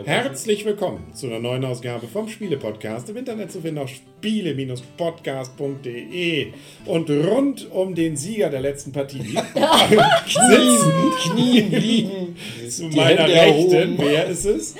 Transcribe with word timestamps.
Herzlich 0.06 0.66
willkommen 0.66 1.12
zu 1.16 1.26
einer 1.26 1.40
neuen 1.40 1.66
Ausgabe 1.66 2.08
vom 2.08 2.30
Spiele-Podcast. 2.30 3.10
Im 3.10 3.18
Internet 3.18 3.52
zu 3.52 3.62
finden 3.62 3.80
auf 3.80 3.90
spiele-podcast.de. 3.90 6.54
Und 6.86 7.10
rund 7.10 7.72
um 7.72 7.96
den 7.96 8.16
Sieger 8.16 8.52
der 8.52 8.62
letzten 8.62 8.92
Partie 8.92 9.24
sitzen 10.28 11.12
Knien 11.24 11.72
liegen. 11.72 12.36
zu 12.70 12.88
die 12.90 12.96
meiner 12.96 13.24
Hände 13.24 13.34
Rechten. 13.34 13.74
erhoben. 13.74 13.96
Wer 13.98 14.28
ist 14.28 14.46
es? 14.46 14.76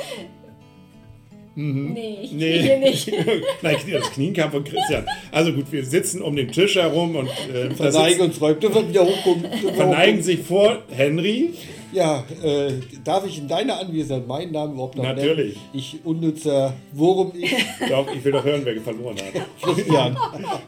Nee, 1.56 2.20
ich 2.24 2.32
Nee. 2.32 2.62
hier 2.62 2.78
nicht. 2.80 3.12
Nein, 3.62 3.76
das 3.92 4.12
Knien 4.12 4.34
kam 4.34 4.52
von 4.52 4.64
Christian. 4.64 5.06
Also 5.32 5.54
gut, 5.54 5.72
wir 5.72 5.86
sitzen 5.86 6.22
um 6.22 6.36
den 6.36 6.52
Tisch 6.52 6.76
herum 6.76 7.16
und 7.16 7.30
äh, 7.54 7.70
Verneigen 7.72 8.22
uns 8.26 8.42
räumt. 8.42 8.64
Du 8.64 8.74
wirst 8.74 8.90
wieder 8.90 9.06
wirst 9.06 9.76
verneigen 9.76 10.24
sich 10.24 10.40
vor 10.40 10.80
Henry. 10.90 11.52
Ja, 11.92 12.24
äh, 12.44 12.72
darf 13.04 13.24
ich 13.28 13.38
in 13.38 13.48
deiner 13.48 13.80
Anwesenheit 13.80 14.28
meinen 14.28 14.52
Namen 14.52 14.74
überhaupt 14.74 14.96
noch 14.96 15.04
Natürlich. 15.04 15.56
nennen? 15.56 15.70
Ich 15.74 15.98
unnützer 16.04 16.74
Worum 16.92 17.34
ich 17.40 17.54
Doch, 17.88 18.08
ich 18.16 18.24
will 18.26 18.32
doch 18.32 18.44
hören, 18.44 18.62
wer 18.64 18.82
verloren 18.82 19.16
hat. 19.18 19.46
Christian. 19.62 20.18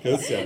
Christian. 0.04 0.44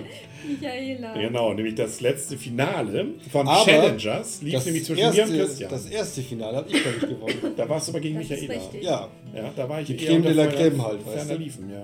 Michaela. 0.49 1.13
Genau, 1.13 1.53
nämlich 1.53 1.75
das 1.75 2.01
letzte 2.01 2.37
Finale 2.37 3.05
von 3.31 3.47
Aber 3.47 3.63
Challengers 3.65 4.41
lief 4.41 4.53
Das 4.53 4.65
nämlich 4.65 4.85
zwischen 4.85 4.99
erste, 5.01 5.25
mir 5.27 5.27
und 5.41 5.45
Christian. 5.45 5.71
das 5.71 5.85
erste 5.85 6.21
Finale 6.21 6.57
habe 6.57 6.69
ich, 6.69 6.81
glaube 6.81 6.97
ich, 7.01 7.07
gewonnen. 7.07 7.53
da 7.55 7.69
warst 7.69 7.87
du 7.87 7.91
aber 7.91 7.99
gegen 7.99 8.19
Das 8.19 8.29
Michaela. 8.29 8.53
Ja, 8.81 9.07
Ja, 9.35 9.51
da 9.55 9.69
war 9.69 9.81
ich 9.81 9.87
Die 9.87 9.97
eher 9.97 10.07
Creme 10.11 10.23
de 10.23 10.33
la 10.33 10.47
Creme 10.47 10.83
halt, 10.85 11.05
weißt 11.05 11.29
du? 11.31 11.35
liefen, 11.35 11.69
ja. 11.69 11.83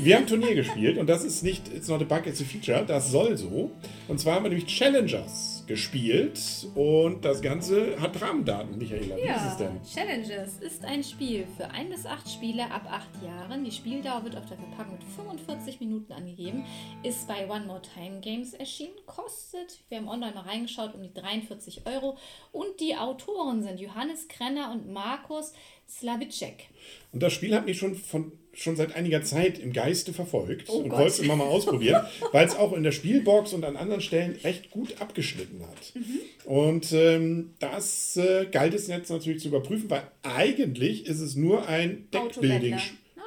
Wir 0.00 0.16
haben 0.16 0.26
Turnier 0.26 0.54
gespielt 0.54 0.98
und 0.98 1.08
das 1.08 1.24
ist 1.24 1.42
nicht, 1.42 1.62
it's 1.74 1.88
not 1.88 2.00
a 2.00 2.04
bug, 2.04 2.26
it's 2.26 2.40
a 2.40 2.44
feature, 2.44 2.84
das 2.86 3.10
soll 3.10 3.36
so. 3.36 3.70
Und 4.08 4.20
zwar 4.20 4.36
haben 4.36 4.44
wir 4.44 4.50
nämlich 4.50 4.66
Challengers 4.66 5.55
gespielt 5.66 6.38
und 6.74 7.24
das 7.24 7.42
Ganze 7.42 8.00
hat 8.00 8.20
Rahmendaten, 8.20 8.78
Michaela. 8.78 9.16
Wie 9.16 9.20
ist 9.20 9.26
es 9.26 9.28
Ja, 9.28 9.56
denn? 9.58 9.82
Challenges 9.82 10.58
ist 10.58 10.84
ein 10.84 11.02
Spiel 11.02 11.46
für 11.56 11.68
ein 11.70 11.88
bis 11.90 12.06
acht 12.06 12.28
Spieler 12.30 12.70
ab 12.70 12.86
acht 12.90 13.22
Jahren. 13.24 13.64
Die 13.64 13.72
Spieldauer 13.72 14.24
wird 14.24 14.36
auf 14.36 14.46
der 14.46 14.56
Verpackung 14.56 14.94
mit 14.94 15.04
45 15.04 15.80
Minuten 15.80 16.12
angegeben. 16.12 16.64
Ist 17.02 17.26
bei 17.28 17.48
One 17.48 17.66
More 17.66 17.82
Time 17.82 18.20
Games 18.20 18.54
erschienen. 18.54 18.94
Kostet, 19.06 19.80
wir 19.88 19.98
haben 19.98 20.08
online 20.08 20.34
mal 20.34 20.42
reingeschaut, 20.42 20.94
um 20.94 21.02
die 21.02 21.12
43 21.12 21.86
Euro. 21.86 22.16
Und 22.52 22.80
die 22.80 22.96
Autoren 22.96 23.62
sind 23.62 23.80
Johannes 23.80 24.28
Krenner 24.28 24.70
und 24.72 24.88
Markus 24.92 25.52
Slavicek. 25.88 26.68
Und 27.12 27.22
das 27.22 27.32
Spiel 27.32 27.54
hat 27.54 27.66
mich 27.66 27.78
schon 27.78 27.94
von 27.94 28.32
schon 28.56 28.74
seit 28.74 28.96
einiger 28.96 29.22
Zeit 29.22 29.58
im 29.58 29.72
Geiste 29.72 30.14
verfolgt 30.14 30.70
Oh 30.70 30.78
und 30.78 30.90
wollte 30.90 31.08
es 31.08 31.18
immer 31.18 31.36
mal 31.36 31.44
ausprobieren, 31.48 32.06
weil 32.32 32.46
es 32.46 32.56
auch 32.56 32.72
in 32.72 32.82
der 32.82 32.92
Spielbox 32.92 33.52
und 33.52 33.64
an 33.64 33.76
anderen 33.76 34.00
Stellen 34.00 34.36
recht 34.44 34.70
gut 34.70 35.00
abgeschnitten 35.00 35.60
hat. 35.62 35.94
Mhm. 35.94 36.20
Und 36.50 36.92
ähm, 36.92 37.54
das 37.58 38.16
äh, 38.16 38.46
galt 38.50 38.72
es 38.72 38.86
jetzt 38.88 39.10
natürlich 39.10 39.42
zu 39.42 39.48
überprüfen, 39.48 39.90
weil 39.90 40.04
eigentlich 40.22 41.06
ist 41.06 41.20
es 41.20 41.36
nur 41.36 41.68
ein 41.68 42.08
Deckbuilding. 42.12 42.78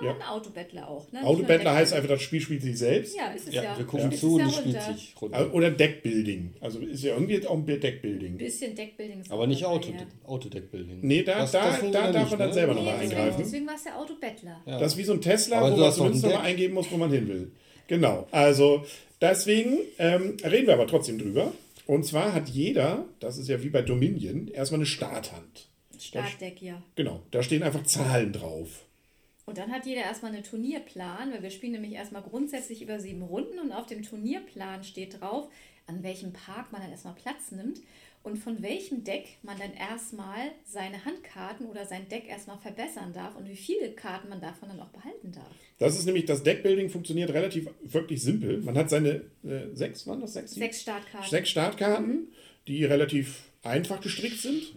Ja. 0.01 0.15
ein 0.15 0.21
Autobettler 0.21 0.87
auch. 0.87 1.11
Ne? 1.11 1.19
Nicht 1.19 1.27
Autobettler 1.27 1.73
heißt 1.75 1.93
einfach, 1.93 2.09
das 2.09 2.21
Spiel 2.21 2.39
spielt 2.41 2.61
sich 2.61 2.77
selbst. 2.77 3.15
Ja, 3.17 3.31
ist 3.31 3.47
es 3.47 3.53
ja, 3.53 3.63
ja. 3.63 3.77
wir 3.77 3.85
gucken 3.85 4.11
Ist 4.11 4.19
zu 4.21 4.35
und 4.35 4.41
es 4.41 4.55
spielt 4.55 4.81
sich 4.81 5.15
runter. 5.21 5.53
Oder 5.53 5.71
Deckbuilding. 5.71 6.53
Also 6.61 6.79
ist 6.79 7.03
ja 7.03 7.13
irgendwie 7.13 7.45
auch 7.45 7.55
ein 7.55 7.65
Deckbuilding. 7.65 8.33
Ein 8.33 8.37
bisschen 8.37 8.75
Deckbuilding 8.75 9.21
ist 9.21 9.31
Aber 9.31 9.47
nicht 9.47 9.65
Auto, 9.65 9.89
ja. 9.91 9.97
Autodeckbuilding. 10.25 10.99
Nee, 11.01 11.23
da, 11.23 11.39
Das- 11.39 11.51
da, 11.51 11.65
das 11.67 11.79
da 11.91 12.11
darf 12.11 12.15
nicht, 12.21 12.29
man 12.31 12.39
dann 12.39 12.47
ne? 12.49 12.53
selber 12.53 12.73
Nee, 12.73 12.79
nochmal 12.79 12.99
deswegen- 13.01 13.19
eingreifen. 13.21 13.41
Deswegen 13.43 13.67
war 13.67 13.75
es 13.75 13.83
der 13.83 13.97
Autobettler. 13.99 14.61
Ja. 14.65 14.79
Das 14.79 14.91
ist 14.93 14.97
wie 14.97 15.03
so 15.03 15.13
ein 15.13 15.21
Tesla, 15.21 15.57
Aber 15.59 15.71
wo 15.75 15.77
man 15.81 15.91
zumindest 15.91 16.23
nochmal 16.25 16.41
eingeben 16.45 16.73
muss, 16.73 16.91
wo 16.91 16.97
man 16.97 17.11
hin 17.11 17.27
will. 17.27 17.51
Genau. 17.87 18.27
Also 18.31 18.83
deswegen 19.21 19.77
ähm, 19.97 20.37
reden 20.43 20.67
wir 20.67 20.73
aber 20.73 20.87
trotzdem 20.87 21.17
drüber. 21.19 21.51
Und 21.85 22.05
zwar 22.05 22.33
hat 22.33 22.49
jeder, 22.49 23.05
das 23.19 23.37
ist 23.39 23.49
ja 23.49 23.63
wie 23.63 23.69
bei 23.69 23.81
Dominion, 23.81 24.47
erstmal 24.47 24.79
eine 24.79 24.85
Starthand. 24.85 25.67
Startdeck, 25.97 26.61
ja. 26.61 26.81
Genau, 26.95 27.21
da 27.31 27.43
stehen 27.43 27.61
einfach 27.63 27.83
Zahlen 27.83 28.31
drauf. 28.31 28.85
Und 29.49 29.57
dann 29.57 29.71
hat 29.71 29.87
jeder 29.87 30.01
erstmal 30.01 30.31
einen 30.31 30.43
Turnierplan, 30.43 31.33
weil 31.33 31.41
wir 31.41 31.49
spielen 31.49 31.71
nämlich 31.71 31.93
erstmal 31.93 32.21
grundsätzlich 32.21 32.83
über 32.83 32.99
sieben 32.99 33.23
Runden 33.23 33.57
und 33.57 33.71
auf 33.71 33.87
dem 33.87 34.03
Turnierplan 34.03 34.83
steht 34.83 35.19
drauf, 35.19 35.49
an 35.87 36.03
welchem 36.03 36.33
Park 36.33 36.71
man 36.71 36.83
dann 36.83 36.91
erstmal 36.91 37.15
Platz 37.15 37.49
nimmt 37.49 37.79
und 38.21 38.37
von 38.37 38.61
welchem 38.61 39.03
Deck 39.03 39.25
man 39.41 39.57
dann 39.57 39.73
erstmal 39.73 40.51
seine 40.65 41.03
Handkarten 41.03 41.65
oder 41.65 41.87
sein 41.87 42.07
Deck 42.09 42.29
erstmal 42.29 42.59
verbessern 42.59 43.11
darf 43.11 43.35
und 43.37 43.49
wie 43.49 43.55
viele 43.55 43.89
Karten 43.93 44.29
man 44.29 44.39
davon 44.39 44.69
dann 44.69 44.81
auch 44.81 44.89
behalten 44.89 45.31
darf. 45.31 45.55
Das 45.79 45.97
ist 45.97 46.05
nämlich, 46.05 46.25
das 46.25 46.43
Deckbuilding 46.43 46.91
funktioniert 46.91 47.31
relativ 47.31 47.71
wirklich 47.81 48.21
simpel. 48.21 48.61
Man 48.61 48.77
hat 48.77 48.91
seine 48.91 49.23
äh, 49.43 49.73
sechs, 49.73 50.05
waren 50.05 50.21
das 50.21 50.33
sechs? 50.33 50.51
Sechs 50.51 50.81
Startkarten. 50.81 51.27
Sechs 51.27 51.49
Startkarten, 51.49 52.27
die 52.67 52.85
relativ 52.85 53.48
einfach 53.63 54.01
gestrickt 54.01 54.39
sind. 54.39 54.73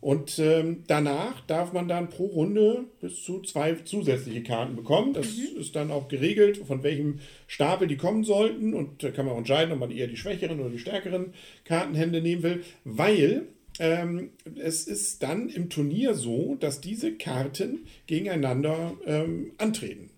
Und 0.00 0.38
ähm, 0.38 0.84
danach 0.86 1.40
darf 1.46 1.72
man 1.72 1.88
dann 1.88 2.08
pro 2.08 2.26
Runde 2.26 2.84
bis 3.00 3.22
zu 3.24 3.40
zwei 3.42 3.74
zusätzliche 3.74 4.44
Karten 4.44 4.76
bekommen. 4.76 5.12
Das 5.12 5.26
ist 5.26 5.74
dann 5.74 5.90
auch 5.90 6.06
geregelt, 6.08 6.58
von 6.58 6.84
welchem 6.84 7.18
Stapel 7.48 7.88
die 7.88 7.96
kommen 7.96 8.22
sollten. 8.22 8.74
Und 8.74 9.02
da 9.02 9.10
kann 9.10 9.26
man 9.26 9.34
auch 9.34 9.38
entscheiden, 9.38 9.72
ob 9.72 9.80
man 9.80 9.90
eher 9.90 10.06
die 10.06 10.16
schwächeren 10.16 10.60
oder 10.60 10.70
die 10.70 10.78
stärkeren 10.78 11.34
Kartenhände 11.64 12.20
nehmen 12.22 12.44
will. 12.44 12.64
Weil 12.84 13.48
ähm, 13.80 14.30
es 14.56 14.86
ist 14.86 15.22
dann 15.22 15.48
im 15.48 15.68
Turnier 15.68 16.14
so, 16.14 16.56
dass 16.60 16.80
diese 16.80 17.14
Karten 17.14 17.86
gegeneinander 18.06 18.96
ähm, 19.04 19.52
antreten. 19.58 20.10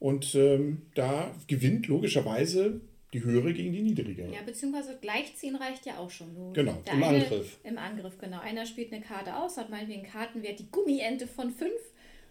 Und 0.00 0.34
ähm, 0.34 0.82
da 0.94 1.32
gewinnt 1.46 1.88
logischerweise 1.88 2.80
die 3.12 3.24
höhere 3.24 3.52
gegen 3.52 3.72
die 3.72 3.82
niedrigere. 3.82 4.32
Ja, 4.32 4.42
beziehungsweise 4.44 4.98
gleichziehen 5.00 5.56
reicht 5.56 5.86
ja 5.86 5.98
auch 5.98 6.10
schon. 6.10 6.34
Du, 6.34 6.52
Genau, 6.52 6.82
im 6.84 7.02
eine, 7.02 7.24
Angriff. 7.24 7.58
Im 7.64 7.78
Angriff, 7.78 8.18
genau. 8.18 8.40
Einer 8.40 8.66
spielt 8.66 8.92
eine 8.92 9.02
Karte 9.02 9.36
aus, 9.36 9.56
hat 9.56 9.70
meinetwegen 9.70 10.02
einen 10.02 10.12
Kartenwert, 10.12 10.58
die 10.58 10.70
Gummiente 10.70 11.26
von 11.26 11.50
5 11.50 11.72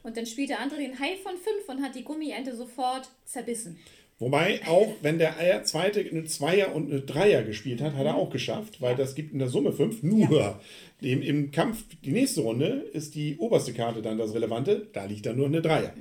und 0.04 0.16
dann 0.16 0.26
spielt 0.26 0.50
der 0.50 0.60
andere 0.60 0.80
den 0.80 1.00
Hai 1.00 1.16
von 1.18 1.36
5 1.36 1.68
und 1.68 1.82
hat 1.82 1.96
die 1.96 2.04
Gummiente 2.04 2.56
sofort 2.56 3.10
zerbissen. 3.26 3.80
Wobei 4.20 4.62
auch, 4.66 4.96
wenn 5.02 5.20
der 5.20 5.38
Eier 5.38 5.64
zweite 5.64 6.00
eine 6.00 6.26
Zweier 6.26 6.74
und 6.74 6.92
eine 6.92 7.02
Dreier 7.02 7.44
gespielt 7.44 7.82
hat, 7.82 7.94
hat 7.94 8.06
er 8.06 8.16
auch 8.16 8.32
geschafft, 8.32 8.82
weil 8.82 8.96
das 8.96 9.14
gibt 9.14 9.32
in 9.32 9.40
der 9.40 9.48
Summe 9.48 9.72
fünf. 9.72 10.02
Nur 10.02 10.60
dem, 11.02 11.22
im 11.22 11.52
Kampf, 11.52 11.84
die 12.04 12.12
nächste 12.12 12.42
Runde, 12.42 12.86
ist 12.94 13.14
die 13.14 13.38
oberste 13.38 13.74
Karte 13.74 14.02
dann 14.02 14.18
das 14.18 14.34
Relevante. 14.34 14.88
Da 14.92 15.06
liegt 15.06 15.28
dann 15.28 15.38
nur 15.38 15.46
eine 15.46 15.62
Dreier. 15.62 15.94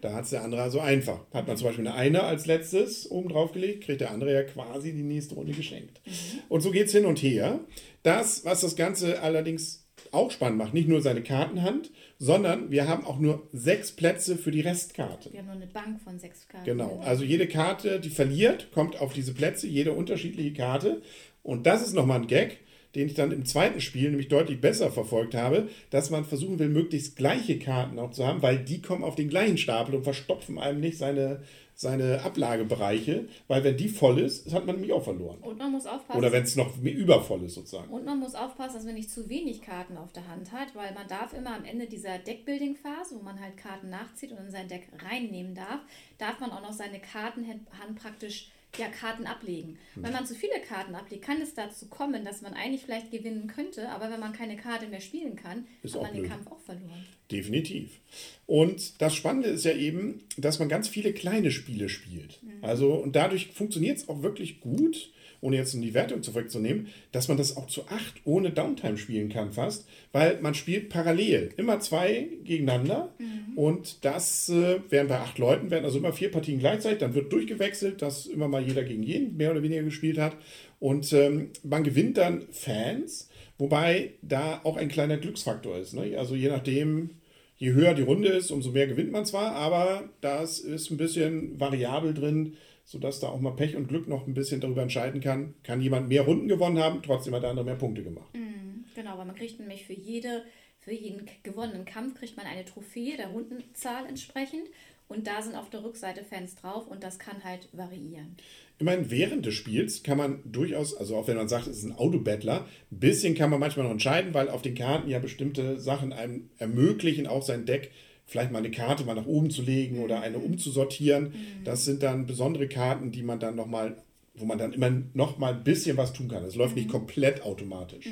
Da 0.00 0.14
hat 0.14 0.24
es 0.24 0.30
der 0.30 0.44
andere 0.44 0.62
also 0.62 0.80
einfach. 0.80 1.26
Hat 1.32 1.46
man 1.46 1.56
zum 1.56 1.66
Beispiel 1.66 1.86
eine 1.86 1.96
Einer 1.96 2.22
als 2.22 2.46
letztes 2.46 3.10
oben 3.10 3.28
drauf 3.28 3.52
gelegt, 3.52 3.84
kriegt 3.84 4.00
der 4.00 4.12
andere 4.12 4.32
ja 4.32 4.42
quasi 4.44 4.92
die 4.92 5.02
nächste 5.02 5.34
Runde 5.34 5.52
geschenkt. 5.52 6.00
Und 6.48 6.62
so 6.62 6.70
geht 6.70 6.86
es 6.86 6.92
hin 6.92 7.04
und 7.04 7.18
her. 7.22 7.60
Das, 8.02 8.44
was 8.44 8.60
das 8.60 8.76
Ganze 8.76 9.20
allerdings 9.20 9.87
auch 10.12 10.30
spannend 10.30 10.58
macht, 10.58 10.74
nicht 10.74 10.88
nur 10.88 11.00
seine 11.02 11.22
Kartenhand, 11.22 11.90
sondern 12.18 12.70
wir 12.70 12.88
haben 12.88 13.04
auch 13.04 13.18
nur 13.18 13.48
sechs 13.52 13.92
Plätze 13.92 14.36
für 14.36 14.50
die 14.50 14.60
Restkarte. 14.60 15.32
Wir 15.32 15.40
haben 15.40 15.46
nur 15.46 15.56
eine 15.56 15.66
Bank 15.66 16.00
von 16.02 16.18
sechs 16.18 16.48
Karten. 16.48 16.64
Genau, 16.64 17.00
also 17.04 17.24
jede 17.24 17.46
Karte, 17.46 18.00
die 18.00 18.10
verliert, 18.10 18.72
kommt 18.72 19.00
auf 19.00 19.12
diese 19.12 19.34
Plätze, 19.34 19.66
jede 19.66 19.92
unterschiedliche 19.92 20.52
Karte. 20.52 21.02
Und 21.42 21.66
das 21.66 21.82
ist 21.82 21.94
nochmal 21.94 22.20
ein 22.20 22.26
Gag, 22.26 22.58
den 22.94 23.08
ich 23.08 23.14
dann 23.14 23.32
im 23.32 23.44
zweiten 23.44 23.80
Spiel 23.80 24.10
nämlich 24.10 24.28
deutlich 24.28 24.60
besser 24.60 24.90
verfolgt 24.90 25.34
habe, 25.34 25.68
dass 25.90 26.10
man 26.10 26.24
versuchen 26.24 26.58
will, 26.58 26.68
möglichst 26.68 27.16
gleiche 27.16 27.58
Karten 27.58 27.98
auch 27.98 28.12
zu 28.12 28.26
haben, 28.26 28.42
weil 28.42 28.58
die 28.58 28.80
kommen 28.80 29.04
auf 29.04 29.14
den 29.14 29.28
gleichen 29.28 29.58
Stapel 29.58 29.94
und 29.94 30.04
verstopfen 30.04 30.58
einem 30.58 30.80
nicht 30.80 30.96
seine, 30.96 31.42
seine 31.74 32.22
Ablagebereiche, 32.22 33.26
weil 33.46 33.62
wenn 33.62 33.76
die 33.76 33.88
voll 33.88 34.18
ist, 34.18 34.52
hat 34.52 34.64
man 34.64 34.76
nämlich 34.76 34.92
auch 34.92 35.04
verloren. 35.04 35.38
Und 35.42 35.58
man 35.58 35.70
muss 35.70 35.86
aufpassen. 35.86 36.18
Oder 36.18 36.32
wenn 36.32 36.42
es 36.42 36.56
noch 36.56 36.82
übervoll 36.82 37.44
ist 37.44 37.54
sozusagen. 37.54 37.92
und 37.92 38.06
man 38.06 38.18
muss 38.18 38.34
aufpassen, 38.34 38.76
dass 38.76 38.84
man 38.84 38.94
nicht 38.94 39.10
zu 39.10 39.28
wenig 39.28 39.60
Karten 39.60 39.96
auf 39.98 40.12
der 40.12 40.26
Hand 40.26 40.50
hat, 40.52 40.74
weil 40.74 40.94
man 40.94 41.06
darf 41.08 41.34
immer 41.34 41.54
am 41.54 41.64
Ende 41.64 41.86
dieser 41.86 42.18
Deckbuilding-Phase, 42.18 43.16
wo 43.16 43.22
man 43.22 43.38
halt 43.38 43.56
Karten 43.58 43.90
nachzieht 43.90 44.32
und 44.32 44.38
in 44.38 44.50
sein 44.50 44.68
Deck 44.68 44.88
reinnehmen 45.08 45.54
darf, 45.54 45.80
darf 46.16 46.40
man 46.40 46.50
auch 46.52 46.62
noch 46.62 46.72
seine 46.72 47.00
Kartenhand 47.00 47.66
praktisch 47.96 48.48
ja, 48.76 48.88
Karten 48.88 49.26
ablegen. 49.26 49.78
Wenn 49.94 50.12
man 50.12 50.26
zu 50.26 50.34
viele 50.34 50.60
Karten 50.60 50.94
ablegt, 50.94 51.24
kann 51.24 51.40
es 51.40 51.54
dazu 51.54 51.86
kommen, 51.86 52.24
dass 52.24 52.42
man 52.42 52.54
eigentlich 52.54 52.82
vielleicht 52.82 53.10
gewinnen 53.10 53.46
könnte, 53.46 53.88
aber 53.88 54.10
wenn 54.10 54.20
man 54.20 54.32
keine 54.32 54.56
Karte 54.56 54.86
mehr 54.86 55.00
spielen 55.00 55.36
kann, 55.36 55.66
Ist 55.82 55.94
hat 55.94 56.02
man 56.02 56.12
den 56.12 56.20
blöd. 56.22 56.30
Kampf 56.30 56.46
auch 56.48 56.60
verloren. 56.60 57.04
Definitiv. 57.30 57.98
Und 58.46 59.00
das 59.00 59.14
Spannende 59.14 59.48
ist 59.48 59.64
ja 59.64 59.72
eben, 59.72 60.22
dass 60.36 60.58
man 60.58 60.68
ganz 60.68 60.88
viele 60.88 61.12
kleine 61.12 61.50
Spiele 61.50 61.88
spielt. 61.88 62.40
Also, 62.62 62.94
und 62.94 63.16
dadurch 63.16 63.48
funktioniert 63.48 63.98
es 63.98 64.08
auch 64.08 64.22
wirklich 64.22 64.60
gut, 64.60 65.10
ohne 65.40 65.56
jetzt 65.56 65.74
in 65.74 65.82
die 65.82 65.94
Wertung 65.94 66.22
zu 66.22 66.34
wegzunehmen, 66.34 66.88
dass 67.12 67.28
man 67.28 67.36
das 67.36 67.56
auch 67.56 67.66
zu 67.66 67.86
acht 67.88 68.20
ohne 68.24 68.50
Downtime 68.50 68.98
spielen 68.98 69.28
kann 69.28 69.52
fast, 69.52 69.86
weil 70.12 70.40
man 70.40 70.54
spielt 70.54 70.88
parallel, 70.88 71.50
immer 71.56 71.80
zwei 71.80 72.28
gegeneinander 72.44 73.14
und 73.56 74.04
das 74.04 74.48
äh, 74.48 74.80
werden 74.90 75.08
bei 75.08 75.18
acht 75.18 75.38
Leuten, 75.38 75.70
werden 75.70 75.84
also 75.84 75.98
immer 75.98 76.12
vier 76.12 76.30
Partien 76.30 76.58
gleichzeitig, 76.58 76.98
dann 76.98 77.14
wird 77.14 77.32
durchgewechselt, 77.32 78.02
dass 78.02 78.26
immer 78.26 78.48
mal 78.48 78.62
jeder 78.62 78.82
gegen 78.84 79.02
jeden 79.02 79.36
mehr 79.36 79.50
oder 79.50 79.62
weniger 79.62 79.82
gespielt 79.82 80.18
hat 80.18 80.36
und 80.80 81.12
ähm, 81.12 81.50
man 81.62 81.84
gewinnt 81.84 82.18
dann 82.18 82.42
Fans, 82.50 83.28
wobei 83.58 84.12
da 84.22 84.60
auch 84.64 84.76
ein 84.76 84.88
kleiner 84.88 85.16
Glücksfaktor 85.16 85.76
ist. 85.78 85.94
Ne? 85.94 86.16
Also 86.16 86.34
je 86.34 86.48
nachdem, 86.48 87.10
je 87.56 87.72
höher 87.72 87.94
die 87.94 88.02
Runde 88.02 88.28
ist, 88.28 88.50
umso 88.50 88.70
mehr 88.70 88.86
gewinnt 88.86 89.10
man 89.12 89.26
zwar, 89.26 89.52
aber 89.52 90.08
das 90.20 90.60
ist 90.60 90.90
ein 90.90 90.96
bisschen 90.96 91.58
variabel 91.58 92.14
drin. 92.14 92.54
Sodass 92.88 93.20
da 93.20 93.28
auch 93.28 93.38
mal 93.38 93.50
Pech 93.50 93.76
und 93.76 93.86
Glück 93.86 94.08
noch 94.08 94.26
ein 94.26 94.32
bisschen 94.32 94.62
darüber 94.62 94.80
entscheiden 94.80 95.20
kann. 95.20 95.54
Kann 95.62 95.82
jemand 95.82 96.08
mehr 96.08 96.22
Runden 96.22 96.48
gewonnen 96.48 96.78
haben, 96.78 97.02
trotzdem 97.02 97.34
hat 97.34 97.42
der 97.42 97.50
andere 97.50 97.66
mehr 97.66 97.74
Punkte 97.74 98.02
gemacht. 98.02 98.32
Mhm, 98.32 98.86
genau, 98.94 99.18
weil 99.18 99.26
man 99.26 99.36
kriegt 99.36 99.60
nämlich 99.60 99.84
für 99.84 99.92
jede, 99.92 100.46
für 100.80 100.94
jeden 100.94 101.28
gewonnenen 101.42 101.84
Kampf 101.84 102.18
kriegt 102.18 102.38
man 102.38 102.46
eine 102.46 102.64
Trophäe 102.64 103.18
der 103.18 103.28
Rundenzahl 103.28 104.06
entsprechend. 104.06 104.62
Und 105.06 105.26
da 105.26 105.42
sind 105.42 105.54
auf 105.54 105.68
der 105.68 105.84
Rückseite 105.84 106.24
Fans 106.24 106.54
drauf 106.54 106.88
und 106.88 107.02
das 107.02 107.18
kann 107.18 107.44
halt 107.44 107.68
variieren. 107.72 108.36
Immerhin 108.78 109.10
während 109.10 109.44
des 109.44 109.54
Spiels 109.54 110.02
kann 110.02 110.16
man 110.16 110.40
durchaus, 110.50 110.94
also 110.94 111.16
auch 111.16 111.28
wenn 111.28 111.36
man 111.36 111.48
sagt, 111.48 111.66
es 111.66 111.78
ist 111.78 111.84
ein 111.84 111.96
Autobattler, 111.96 112.66
ein 112.90 113.00
bisschen 113.00 113.34
kann 113.34 113.50
man 113.50 113.60
manchmal 113.60 113.84
noch 113.84 113.92
entscheiden, 113.92 114.32
weil 114.32 114.48
auf 114.48 114.62
den 114.62 114.74
Karten 114.74 115.10
ja 115.10 115.18
bestimmte 115.18 115.78
Sachen 115.78 116.14
einem 116.14 116.48
ermöglichen, 116.56 117.26
auch 117.26 117.42
sein 117.42 117.66
Deck 117.66 117.90
vielleicht 118.28 118.52
mal 118.52 118.58
eine 118.58 118.70
Karte 118.70 119.04
mal 119.04 119.14
nach 119.14 119.26
oben 119.26 119.50
zu 119.50 119.62
legen 119.62 119.98
oder 120.04 120.20
eine 120.20 120.38
umzusortieren. 120.38 121.32
Das 121.64 121.84
sind 121.84 122.02
dann 122.04 122.26
besondere 122.26 122.68
Karten, 122.68 123.10
die 123.10 123.22
man 123.22 123.40
dann 123.40 123.56
nochmal, 123.56 123.96
wo 124.34 124.44
man 124.44 124.58
dann 124.58 124.72
immer 124.74 124.90
nochmal 125.14 125.54
ein 125.54 125.64
bisschen 125.64 125.96
was 125.96 126.12
tun 126.12 126.28
kann. 126.28 126.44
Es 126.44 126.54
läuft 126.54 126.76
nicht 126.76 126.88
komplett 126.90 127.42
automatisch. 127.42 128.06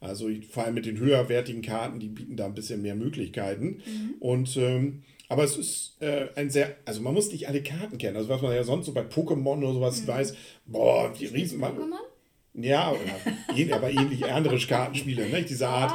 Also 0.00 0.28
vor 0.50 0.64
allem 0.64 0.74
mit 0.74 0.86
den 0.86 0.98
höherwertigen 0.98 1.60
Karten, 1.62 2.00
die 2.00 2.08
bieten 2.08 2.34
da 2.36 2.46
ein 2.46 2.54
bisschen 2.54 2.80
mehr 2.82 2.94
Möglichkeiten. 2.96 3.82
Und 4.18 4.56
ähm, 4.56 5.02
aber 5.28 5.44
es 5.44 5.56
ist 5.56 5.96
äh, 6.00 6.28
ein 6.34 6.50
sehr, 6.50 6.74
also 6.86 7.02
man 7.02 7.14
muss 7.14 7.30
nicht 7.30 7.46
alle 7.46 7.62
Karten 7.62 7.98
kennen. 7.98 8.16
Also 8.16 8.28
was 8.30 8.42
man 8.42 8.52
ja 8.52 8.64
sonst 8.64 8.86
so 8.86 8.92
bei 8.92 9.02
Pokémon 9.02 9.58
oder 9.58 9.74
sowas 9.74 10.04
weiß, 10.06 10.34
boah, 10.66 11.12
die 11.16 11.26
riesen 11.26 11.60
Pokémon? 11.76 12.00
Ja, 12.54 12.92
aber 13.72 13.90
ähnlich 13.90 14.24
andere 14.24 14.58
Kartenspiele, 14.58 15.28
ne? 15.28 15.42
diese 15.42 15.68
Art 15.68 15.92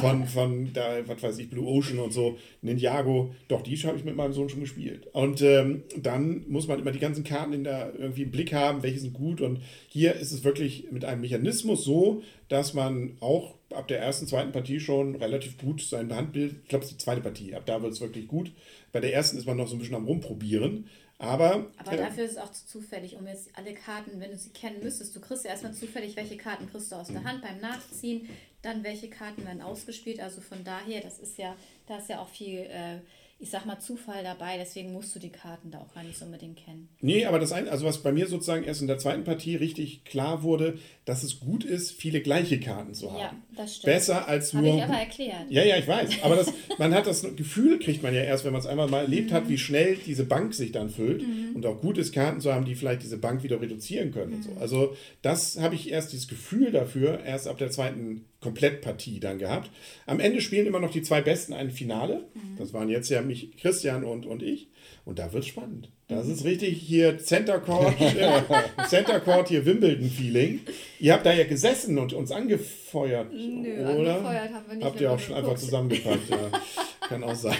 von, 0.00 0.26
von 0.26 0.72
da, 0.72 1.06
was 1.06 1.22
weiß 1.22 1.38
ich, 1.38 1.50
Blue 1.50 1.66
Ocean 1.66 1.98
und 1.98 2.12
so, 2.12 2.38
Ninjago, 2.62 3.34
doch, 3.48 3.62
die 3.62 3.76
habe 3.76 3.98
ich 3.98 4.04
mit 4.04 4.16
meinem 4.16 4.32
Sohn 4.32 4.48
schon 4.48 4.60
gespielt. 4.60 5.06
Und 5.12 5.42
ähm, 5.42 5.82
dann 5.96 6.44
muss 6.48 6.66
man 6.66 6.78
immer 6.78 6.92
die 6.92 6.98
ganzen 6.98 7.24
Karten 7.24 7.52
in 7.52 7.64
der, 7.64 7.92
irgendwie 7.98 8.22
im 8.22 8.30
Blick 8.30 8.54
haben, 8.54 8.82
welche 8.82 9.00
sind 9.00 9.12
gut. 9.12 9.42
Und 9.42 9.60
hier 9.88 10.14
ist 10.14 10.32
es 10.32 10.44
wirklich 10.44 10.90
mit 10.90 11.04
einem 11.04 11.20
Mechanismus 11.20 11.84
so, 11.84 12.22
dass 12.48 12.72
man 12.72 13.18
auch 13.20 13.54
ab 13.74 13.86
der 13.88 14.00
ersten, 14.00 14.26
zweiten 14.26 14.52
Partie 14.52 14.80
schon 14.80 15.14
relativ 15.16 15.58
gut 15.58 15.82
sein 15.82 16.14
Handbild, 16.14 16.56
ich 16.62 16.68
glaube, 16.68 16.84
es 16.84 16.90
ist 16.90 17.00
die 17.00 17.04
zweite 17.04 17.20
Partie, 17.20 17.54
ab 17.54 17.66
da 17.66 17.82
wird 17.82 17.92
es 17.92 18.00
wirklich 18.00 18.26
gut. 18.26 18.50
Bei 18.92 19.00
der 19.00 19.12
ersten 19.12 19.36
ist 19.36 19.46
man 19.46 19.58
noch 19.58 19.68
so 19.68 19.76
ein 19.76 19.78
bisschen 19.78 19.94
am 19.94 20.06
Rumprobieren. 20.06 20.86
Aber, 21.18 21.66
Aber 21.78 21.96
dafür 21.96 22.24
ist 22.24 22.32
es 22.32 22.38
auch 22.38 22.52
zu 22.52 22.64
zufällig, 22.66 23.16
um 23.16 23.26
jetzt 23.26 23.50
alle 23.56 23.74
Karten, 23.74 24.20
wenn 24.20 24.30
du 24.30 24.38
sie 24.38 24.50
kennen 24.50 24.80
müsstest, 24.82 25.16
du 25.16 25.20
kriegst 25.20 25.44
ja 25.44 25.50
erstmal 25.50 25.74
zufällig, 25.74 26.14
welche 26.14 26.36
Karten 26.36 26.70
kriegst 26.70 26.92
du 26.92 26.96
aus 26.96 27.08
Mhm. 27.08 27.14
der 27.14 27.24
Hand 27.24 27.42
beim 27.42 27.58
Nachziehen, 27.60 28.28
dann 28.62 28.84
welche 28.84 29.10
Karten 29.10 29.44
werden 29.44 29.60
ausgespielt. 29.62 30.20
Also 30.20 30.40
von 30.40 30.62
daher, 30.62 31.00
das 31.00 31.18
ist 31.18 31.36
ja, 31.36 31.56
da 31.86 31.98
ist 31.98 32.08
ja 32.08 32.20
auch 32.20 32.28
viel, 32.28 32.58
äh, 32.60 33.00
ich 33.40 33.50
sag 33.50 33.66
mal, 33.66 33.78
Zufall 33.78 34.24
dabei, 34.24 34.58
deswegen 34.58 34.92
musst 34.92 35.14
du 35.14 35.20
die 35.20 35.30
Karten 35.30 35.70
da 35.70 35.78
auch 35.78 35.94
gar 35.94 36.02
nicht 36.02 36.18
so 36.18 36.24
unbedingt 36.24 36.56
kennen. 36.56 36.88
Nee, 37.00 37.24
aber 37.24 37.38
das 37.38 37.52
ein, 37.52 37.68
also 37.68 37.86
was 37.86 38.02
bei 38.02 38.10
mir 38.10 38.26
sozusagen 38.26 38.64
erst 38.64 38.80
in 38.80 38.88
der 38.88 38.98
zweiten 38.98 39.22
Partie 39.22 39.54
richtig 39.54 40.04
klar 40.04 40.42
wurde, 40.42 40.78
dass 41.04 41.22
es 41.22 41.38
gut 41.38 41.62
ist, 41.64 41.92
viele 41.92 42.20
gleiche 42.20 42.58
Karten 42.58 42.94
zu 42.94 43.12
haben. 43.12 43.20
Ja, 43.20 43.34
das 43.56 43.76
stimmt. 43.76 43.94
Besser 43.94 44.26
als 44.26 44.52
Habe 44.52 44.66
nur. 44.66 44.76
ich 44.76 44.82
aber 44.82 44.94
erklärt. 44.94 45.50
ja, 45.50 45.62
ja, 45.62 45.76
ich 45.76 45.86
weiß. 45.86 46.22
Aber 46.22 46.34
das, 46.34 46.52
man 46.78 46.92
hat 46.92 47.06
das 47.06 47.22
Gefühl, 47.36 47.78
kriegt 47.78 48.02
man 48.02 48.12
ja 48.12 48.22
erst, 48.22 48.44
wenn 48.44 48.52
man 48.52 48.60
es 48.60 48.66
einmal 48.66 48.88
mal 48.88 49.02
erlebt 49.02 49.30
hat, 49.30 49.48
wie 49.48 49.58
schnell 49.58 49.96
diese 50.04 50.24
Bank 50.24 50.52
sich 50.52 50.72
dann 50.72 50.90
füllt. 50.90 51.24
Und 51.54 51.64
auch 51.64 51.80
gut 51.80 51.96
ist, 51.96 52.12
Karten 52.12 52.40
zu 52.40 52.52
haben, 52.52 52.64
die 52.64 52.74
vielleicht 52.74 53.02
diese 53.02 53.18
Bank 53.18 53.44
wieder 53.44 53.60
reduzieren 53.60 54.10
können 54.10 54.34
und 54.34 54.42
so. 54.42 54.50
Also, 54.60 54.96
das 55.22 55.60
habe 55.60 55.76
ich 55.76 55.90
erst 55.90 56.12
dieses 56.12 56.28
Gefühl 56.28 56.72
dafür, 56.72 57.20
erst 57.24 57.46
ab 57.46 57.58
der 57.58 57.70
zweiten 57.70 58.24
Komplettpartie 58.40 59.18
dann 59.20 59.38
gehabt. 59.38 59.70
Am 60.06 60.20
Ende 60.20 60.40
spielen 60.40 60.66
immer 60.66 60.80
noch 60.80 60.92
die 60.92 61.02
zwei 61.02 61.20
Besten 61.20 61.52
ein 61.52 61.70
Finale. 61.70 62.28
Das 62.56 62.72
waren 62.72 62.88
jetzt 62.88 63.08
ja 63.08 63.20
mich, 63.22 63.56
Christian 63.56 64.04
und, 64.04 64.26
und 64.26 64.42
ich. 64.42 64.68
Und 65.04 65.18
da 65.18 65.32
wird 65.32 65.42
es 65.42 65.48
spannend. 65.48 65.90
Das 66.06 66.26
ist 66.28 66.44
richtig 66.44 66.80
hier 66.80 67.18
Center 67.18 67.58
Court, 67.58 67.94
äh, 68.00 68.40
Center 68.88 69.20
Court 69.20 69.48
hier 69.48 69.66
Wimbledon-Feeling. 69.66 70.60
Ihr 71.00 71.12
habt 71.12 71.26
da 71.26 71.32
ja 71.32 71.44
gesessen 71.44 71.98
und 71.98 72.12
uns 72.12 72.30
angefeuert, 72.30 73.32
Nö, 73.32 73.82
oder? 73.82 74.16
angefeuert 74.16 74.52
haben 74.52 74.64
wir 74.68 74.74
nicht, 74.76 74.84
Habt 74.84 75.00
ihr 75.00 75.12
auch 75.12 75.18
schon 75.18 75.34
geguckt. 75.34 75.48
einfach 75.50 75.60
zusammengepackt, 75.62 76.30
ja. 76.30 76.50
Kann 77.08 77.24
auch 77.24 77.34
sein. 77.34 77.56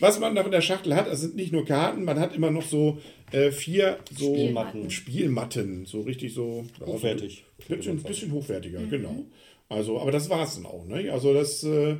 Was 0.00 0.18
man 0.18 0.34
noch 0.34 0.46
in 0.46 0.50
der 0.50 0.60
Schachtel 0.62 0.94
hat, 0.96 1.06
das 1.06 1.20
sind 1.20 1.36
nicht 1.36 1.52
nur 1.52 1.64
Karten, 1.64 2.04
man 2.04 2.18
hat 2.18 2.34
immer 2.34 2.50
noch 2.50 2.64
so 2.64 2.98
äh, 3.32 3.50
vier 3.52 3.98
so 4.16 4.34
Spielmatten. 4.34 4.90
Spielmatten, 4.90 5.84
so 5.86 6.00
richtig 6.00 6.34
so 6.34 6.64
Hochwertig. 6.84 7.44
Bisschen, 7.68 8.02
bisschen 8.02 8.32
hochwertiger, 8.32 8.80
Mhm. 8.80 8.90
genau. 8.90 9.24
Also, 9.68 10.00
aber 10.00 10.10
das 10.10 10.28
war 10.30 10.42
es 10.44 10.54
dann 10.56 10.66
auch. 10.66 10.84
Ne? 10.86 11.12
Also 11.12 11.32
das 11.34 11.62
äh, 11.62 11.96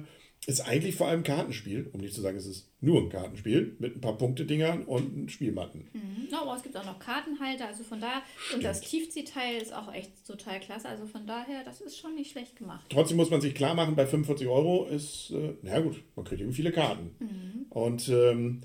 ist 0.47 0.61
eigentlich 0.63 0.97
vor 0.97 1.09
allem 1.09 1.21
ein 1.21 1.25
Kartenspiel, 1.25 1.91
um 1.93 2.01
nicht 2.01 2.15
zu 2.15 2.23
sagen, 2.23 2.37
es 2.37 2.47
ist 2.47 2.71
nur 2.81 3.03
ein 3.03 3.11
Kartenspiel 3.11 3.77
mit 3.79 3.97
ein 3.97 4.01
paar 4.01 4.17
Punktedingern 4.17 4.85
und 4.85 5.31
Spielmatten. 5.31 5.89
Ja, 6.31 6.43
aber 6.43 6.57
es 6.57 6.63
gibt 6.63 6.77
auch 6.77 6.85
noch 6.85 6.99
Kartenhalter, 6.99 7.67
also 7.67 7.85
von 7.85 8.01
daher, 8.01 8.23
und 8.55 8.65
das 8.65 8.81
Tiefziehteil 8.81 9.61
ist 9.61 9.75
auch 9.75 9.93
echt 9.93 10.27
total 10.27 10.61
klasse, 10.61 10.89
also 10.89 11.07
von 11.07 11.27
daher, 11.27 11.63
das 11.65 11.81
ist 11.81 11.99
schon 11.99 12.15
nicht 12.15 12.31
schlecht 12.31 12.57
gemacht. 12.57 12.87
Trotzdem 12.89 13.19
muss 13.19 13.31
man 13.31 13.41
sich 13.41 13.55
klar 13.55 13.75
machen, 13.75 13.97
bei 13.97 14.07
45 14.07 14.49
Euro 14.49 14.87
ist, 14.87 15.31
äh, 15.31 15.55
na 15.63 15.81
gut, 15.81 16.03
man 16.17 16.25
kriegt 16.25 16.41
irgendwie 16.41 16.57
viele 16.57 16.73
Karten. 16.73 17.11
Mhm. 17.19 17.67
Und 17.69 18.09
ähm, 18.09 18.63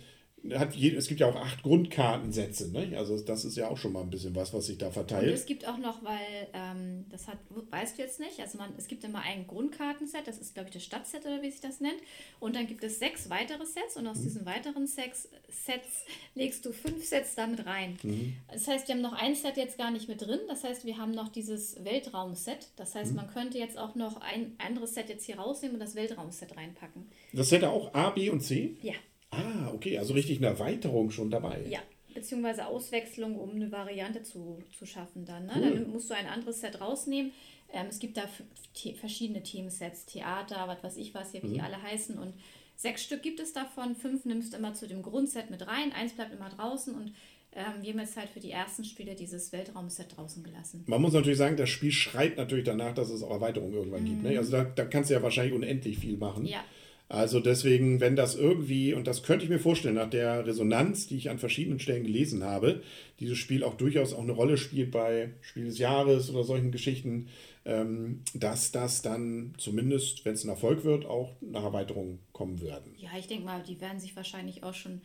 hat 0.53 0.75
je, 0.75 0.95
es 0.95 1.07
gibt 1.07 1.19
ja 1.19 1.27
auch 1.27 1.35
acht 1.35 1.63
Grundkartensätze. 1.63 2.71
Ne? 2.71 2.97
Also 2.97 3.19
das 3.19 3.45
ist 3.45 3.57
ja 3.57 3.69
auch 3.69 3.77
schon 3.77 3.93
mal 3.93 4.01
ein 4.01 4.09
bisschen 4.09 4.35
was, 4.35 4.53
was 4.53 4.67
sich 4.67 4.77
da 4.77 4.87
Und 4.87 4.93
verteilt. 4.93 5.33
es 5.33 5.45
gibt 5.45 5.67
auch 5.67 5.77
noch, 5.77 6.03
weil, 6.03 6.47
ähm, 6.53 7.05
das 7.09 7.27
hat, 7.27 7.37
weißt 7.71 7.97
du 7.97 8.01
jetzt 8.01 8.19
nicht, 8.19 8.39
also 8.39 8.57
man, 8.57 8.73
es 8.77 8.87
gibt 8.87 9.03
immer 9.03 9.21
ein 9.21 9.47
Grundkartenset, 9.47 10.27
das 10.27 10.37
ist 10.37 10.53
glaube 10.53 10.69
ich 10.69 10.73
das 10.73 10.83
Stadtset 10.83 11.25
oder 11.25 11.41
wie 11.41 11.49
sich 11.51 11.61
das 11.61 11.79
nennt. 11.81 11.97
Und 12.39 12.55
dann 12.55 12.67
gibt 12.67 12.83
es 12.83 12.99
sechs 12.99 13.29
weitere 13.29 13.65
Sets 13.65 13.97
und 13.97 14.07
aus 14.07 14.21
diesen 14.21 14.45
weiteren 14.45 14.87
sechs 14.87 15.29
Sets 15.49 16.05
legst 16.35 16.65
du 16.65 16.71
fünf 16.71 17.03
Sets 17.05 17.35
damit 17.35 17.65
rein. 17.65 17.97
Das 18.51 18.67
heißt, 18.67 18.87
wir 18.87 18.95
haben 18.95 19.01
noch 19.01 19.13
ein 19.13 19.35
Set 19.35 19.57
jetzt 19.57 19.77
gar 19.77 19.91
nicht 19.91 20.07
mit 20.07 20.21
drin, 20.21 20.39
das 20.47 20.63
heißt, 20.63 20.85
wir 20.85 20.97
haben 20.97 21.11
noch 21.11 21.29
dieses 21.29 21.83
Weltraumset. 21.83 22.69
Das 22.75 22.95
heißt, 22.95 23.13
man 23.13 23.27
könnte 23.27 23.57
jetzt 23.57 23.77
auch 23.77 23.95
noch 23.95 24.21
ein 24.21 24.55
anderes 24.57 24.93
Set 24.93 25.09
jetzt 25.09 25.25
hier 25.25 25.39
rausnehmen 25.39 25.75
und 25.75 25.79
das 25.79 25.95
Weltraumset 25.95 26.55
reinpacken. 26.55 27.05
Das 27.33 27.51
hätte 27.51 27.69
auch 27.69 27.93
A, 27.93 28.09
B 28.11 28.29
und 28.29 28.41
C? 28.41 28.77
Ja. 28.81 28.93
Ah, 29.37 29.71
okay, 29.73 29.97
also 29.97 30.13
richtig 30.13 30.37
eine 30.37 30.47
Erweiterung 30.47 31.11
schon 31.11 31.29
dabei. 31.31 31.63
Ja, 31.69 31.79
beziehungsweise 32.13 32.65
Auswechslung, 32.67 33.37
um 33.37 33.51
eine 33.51 33.71
Variante 33.71 34.23
zu, 34.23 34.61
zu 34.77 34.85
schaffen 34.85 35.25
dann. 35.25 35.45
Ne? 35.47 35.53
Cool. 35.55 35.71
Dann 35.75 35.89
musst 35.91 36.09
du 36.09 36.13
ein 36.15 36.27
anderes 36.27 36.61
Set 36.61 36.79
rausnehmen. 36.81 37.31
Ähm, 37.73 37.87
es 37.89 37.99
gibt 37.99 38.17
da 38.17 38.23
The 38.75 38.93
verschiedene 38.93 39.43
Themensets, 39.43 40.05
Theater, 40.05 40.65
was 40.67 40.83
weiß 40.83 40.97
ich 40.97 41.13
was 41.13 41.31
hier, 41.31 41.41
wie 41.43 41.47
Mhm. 41.47 41.53
die 41.55 41.61
alle 41.61 41.81
heißen. 41.81 42.17
Und 42.17 42.33
sechs 42.75 43.03
Stück 43.03 43.21
gibt 43.23 43.39
es 43.39 43.53
davon. 43.53 43.95
Fünf 43.95 44.25
nimmst 44.25 44.53
du 44.53 44.57
immer 44.57 44.73
zu 44.73 44.87
dem 44.87 45.01
Grundset 45.01 45.49
mit 45.49 45.65
rein, 45.67 45.91
eins 45.91 46.13
bleibt 46.13 46.33
immer 46.33 46.49
draußen. 46.49 46.93
Und 46.95 47.13
ähm, 47.53 47.81
wir 47.81 47.91
haben 47.93 47.99
jetzt 47.99 48.17
halt 48.17 48.29
für 48.29 48.39
die 48.39 48.51
ersten 48.51 48.83
Spiele 48.83 49.15
dieses 49.15 49.51
Weltraumset 49.51 50.15
draußen 50.15 50.43
gelassen. 50.43 50.83
Man 50.87 51.01
muss 51.01 51.13
natürlich 51.13 51.37
sagen, 51.37 51.57
das 51.57 51.69
Spiel 51.69 51.91
schreit 51.91 52.37
natürlich 52.37 52.65
danach, 52.65 52.93
dass 52.93 53.09
es 53.09 53.23
auch 53.23 53.31
Erweiterungen 53.31 53.73
irgendwann 53.73 54.05
gibt. 54.05 54.23
Ne? 54.23 54.37
Also 54.37 54.51
da, 54.51 54.63
da 54.65 54.85
kannst 54.85 55.09
du 55.09 55.15
ja 55.15 55.23
wahrscheinlich 55.23 55.53
unendlich 55.55 55.97
viel 55.97 56.17
machen. 56.17 56.43
Mhm. 56.43 56.49
Ja. 56.49 56.63
Also 57.07 57.39
deswegen, 57.39 57.99
wenn 57.99 58.15
das 58.15 58.35
irgendwie, 58.35 58.93
und 58.93 59.05
das 59.05 59.21
könnte 59.21 59.45
ich 59.45 59.51
mir 59.51 59.59
vorstellen, 59.59 59.95
nach 59.95 60.09
der 60.09 60.47
Resonanz, 60.47 61.05
die 61.05 61.17
ich 61.17 61.29
an 61.29 61.37
verschiedenen 61.37 61.79
Stellen 61.79 62.03
gelesen 62.03 62.43
habe, 62.43 62.81
dieses 63.19 63.37
Spiel 63.37 63.63
auch 63.63 63.75
durchaus 63.75 64.13
auch 64.13 64.23
eine 64.23 64.31
Rolle 64.31 64.57
spielt 64.57 64.91
bei 64.91 65.31
Spiel 65.41 65.65
des 65.65 65.77
Jahres 65.77 66.31
oder 66.31 66.43
solchen 66.43 66.71
Geschichten, 66.71 67.27
ähm, 67.63 68.21
dass 68.33 68.71
das 68.71 69.03
dann 69.03 69.53
zumindest, 69.57 70.25
wenn 70.25 70.33
es 70.33 70.43
ein 70.43 70.49
Erfolg 70.49 70.83
wird, 70.83 71.05
auch 71.05 71.35
nach 71.41 71.63
Erweiterungen 71.63 72.19
kommen 72.31 72.59
werden. 72.61 72.93
Ja, 72.97 73.11
ich 73.19 73.27
denke 73.27 73.45
mal, 73.45 73.61
die 73.61 73.79
werden 73.79 73.99
sich 73.99 74.15
wahrscheinlich 74.15 74.63
auch 74.63 74.73
schon 74.73 75.01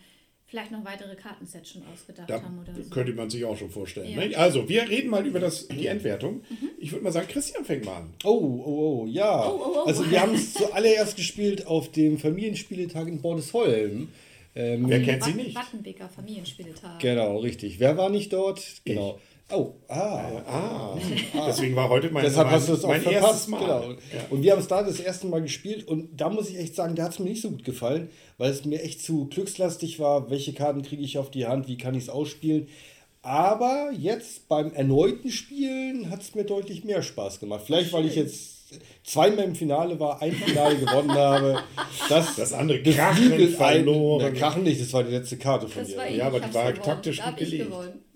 vielleicht 0.51 0.73
noch 0.73 0.85
weitere 0.85 1.15
Kartensets 1.15 1.71
schon 1.71 1.83
ausgedacht 1.93 2.29
Da 2.29 2.43
haben 2.43 2.59
oder 2.59 2.75
so. 2.75 2.91
könnte 2.91 3.13
man 3.13 3.31
sich 3.31 3.45
auch 3.45 3.57
schon 3.57 3.71
vorstellen. 3.71 4.11
Ja. 4.11 4.27
Ne? 4.27 4.37
Also, 4.37 4.69
wir 4.69 4.89
reden 4.89 5.09
mal 5.09 5.25
über 5.25 5.39
das, 5.39 5.69
die 5.81 5.87
Endwertung. 5.87 6.43
Ich 6.79 6.91
würde 6.93 7.05
mal 7.05 7.13
sagen, 7.13 7.29
Christian 7.29 7.65
fängt 7.65 7.85
mal 7.85 7.99
an. 7.99 8.15
Oh, 8.25 8.31
oh, 8.31 9.03
oh, 9.03 9.07
ja. 9.07 9.49
Oh, 9.49 9.61
oh, 9.65 9.73
oh. 9.79 9.87
Also 9.87 10.11
wir 10.11 10.21
haben 10.21 10.35
es 10.35 10.53
zuallererst 10.55 11.17
gespielt 11.17 11.67
auf 11.67 11.91
dem 11.93 12.19
Familienspieletag 12.19 13.07
in 13.09 13.21
Bordesholm. 13.23 14.09
Ähm, 14.57 14.89
Wer 14.89 15.03
kennt 15.03 15.23
sie 15.23 15.33
nicht? 15.35 15.55
Wattenbeker 15.55 16.09
Familienspieltag. 16.09 16.99
Genau, 16.99 17.39
richtig. 17.39 17.79
Wer 17.79 17.97
war 17.97 18.11
nicht 18.11 18.33
dort? 18.33 18.83
Genau. 18.85 19.21
Oh, 19.53 19.73
ah. 19.89 20.21
Ah, 20.47 20.97
deswegen 21.49 21.75
war 21.77 21.89
heute 21.89 22.11
mein, 22.11 22.25
Deshalb 22.25 22.47
mein, 22.49 22.57
hast 22.57 22.69
du 22.69 22.75
es 22.75 22.85
auch 22.85 22.89
mein 22.89 23.01
verpasst. 23.01 23.25
erstes 23.25 23.49
Mal. 23.49 23.59
Genau. 23.61 23.91
Ja. 23.91 23.97
Und 24.31 24.43
wir 24.43 24.53
haben 24.53 24.59
es 24.61 24.69
da 24.69 24.83
das 24.83 25.01
erste 25.01 25.27
Mal 25.27 25.43
gespielt 25.43 25.87
und 25.89 26.21
da 26.21 26.29
muss 26.31 26.49
ich 26.51 26.59
echt 26.59 26.75
sagen, 26.77 26.95
da 26.95 27.05
hat 27.05 27.13
es 27.13 27.19
mir 27.19 27.31
nicht 27.31 27.43
so 27.43 27.51
gut 27.51 27.65
gefallen, 27.65 28.11
weil 28.39 28.51
es 28.51 28.65
mir 28.65 28.83
echt 28.83 29.03
zu 29.03 29.27
glückslastig 29.27 29.99
war. 29.99 30.31
Welche 30.31 30.53
Karten 30.53 30.83
kriege 30.83 31.03
ich 31.03 31.19
auf 31.19 31.31
die 31.31 31.47
Hand? 31.47 31.69
Wie 31.69 31.77
kann 31.79 31.95
ich 31.95 32.05
es 32.05 32.09
ausspielen? 32.09 32.69
Aber 33.23 33.91
jetzt 33.99 34.49
beim 34.49 34.73
erneuten 34.73 35.31
Spielen 35.31 36.11
hat 36.11 36.23
es 36.23 36.35
mir 36.35 36.45
deutlich 36.45 36.85
mehr 36.85 37.03
Spaß 37.03 37.39
gemacht. 37.41 37.63
Vielleicht, 37.67 37.93
weil 37.93 38.07
ich 38.07 38.15
jetzt 38.15 38.61
zweimal 39.05 39.45
im 39.45 39.55
Finale 39.55 39.99
war, 40.01 40.23
ein 40.23 40.33
Finale 40.33 40.77
gewonnen 40.79 41.13
habe. 41.13 41.59
Das, 42.09 42.37
Das 42.37 42.53
andere 42.53 42.83
Krachen 42.83 43.49
verloren. 43.51 44.31
Na, 44.33 44.39
Krachen 44.39 44.63
nicht, 44.63 44.81
das 44.81 44.93
war 44.93 45.03
die 45.05 45.11
letzte 45.11 45.37
Karte 45.37 45.69
von 45.69 45.83
Das 45.83 45.91
dir. 45.91 45.97
war. 45.99 46.09
Ja, 46.09 46.29
aber 46.29 46.39
ich 46.39 46.45
die 46.45 46.55
war 46.55 46.73
gewonnen. 46.73 46.85
taktisch 46.85 47.21
gut 47.23 47.37
gelegt. 47.37 47.67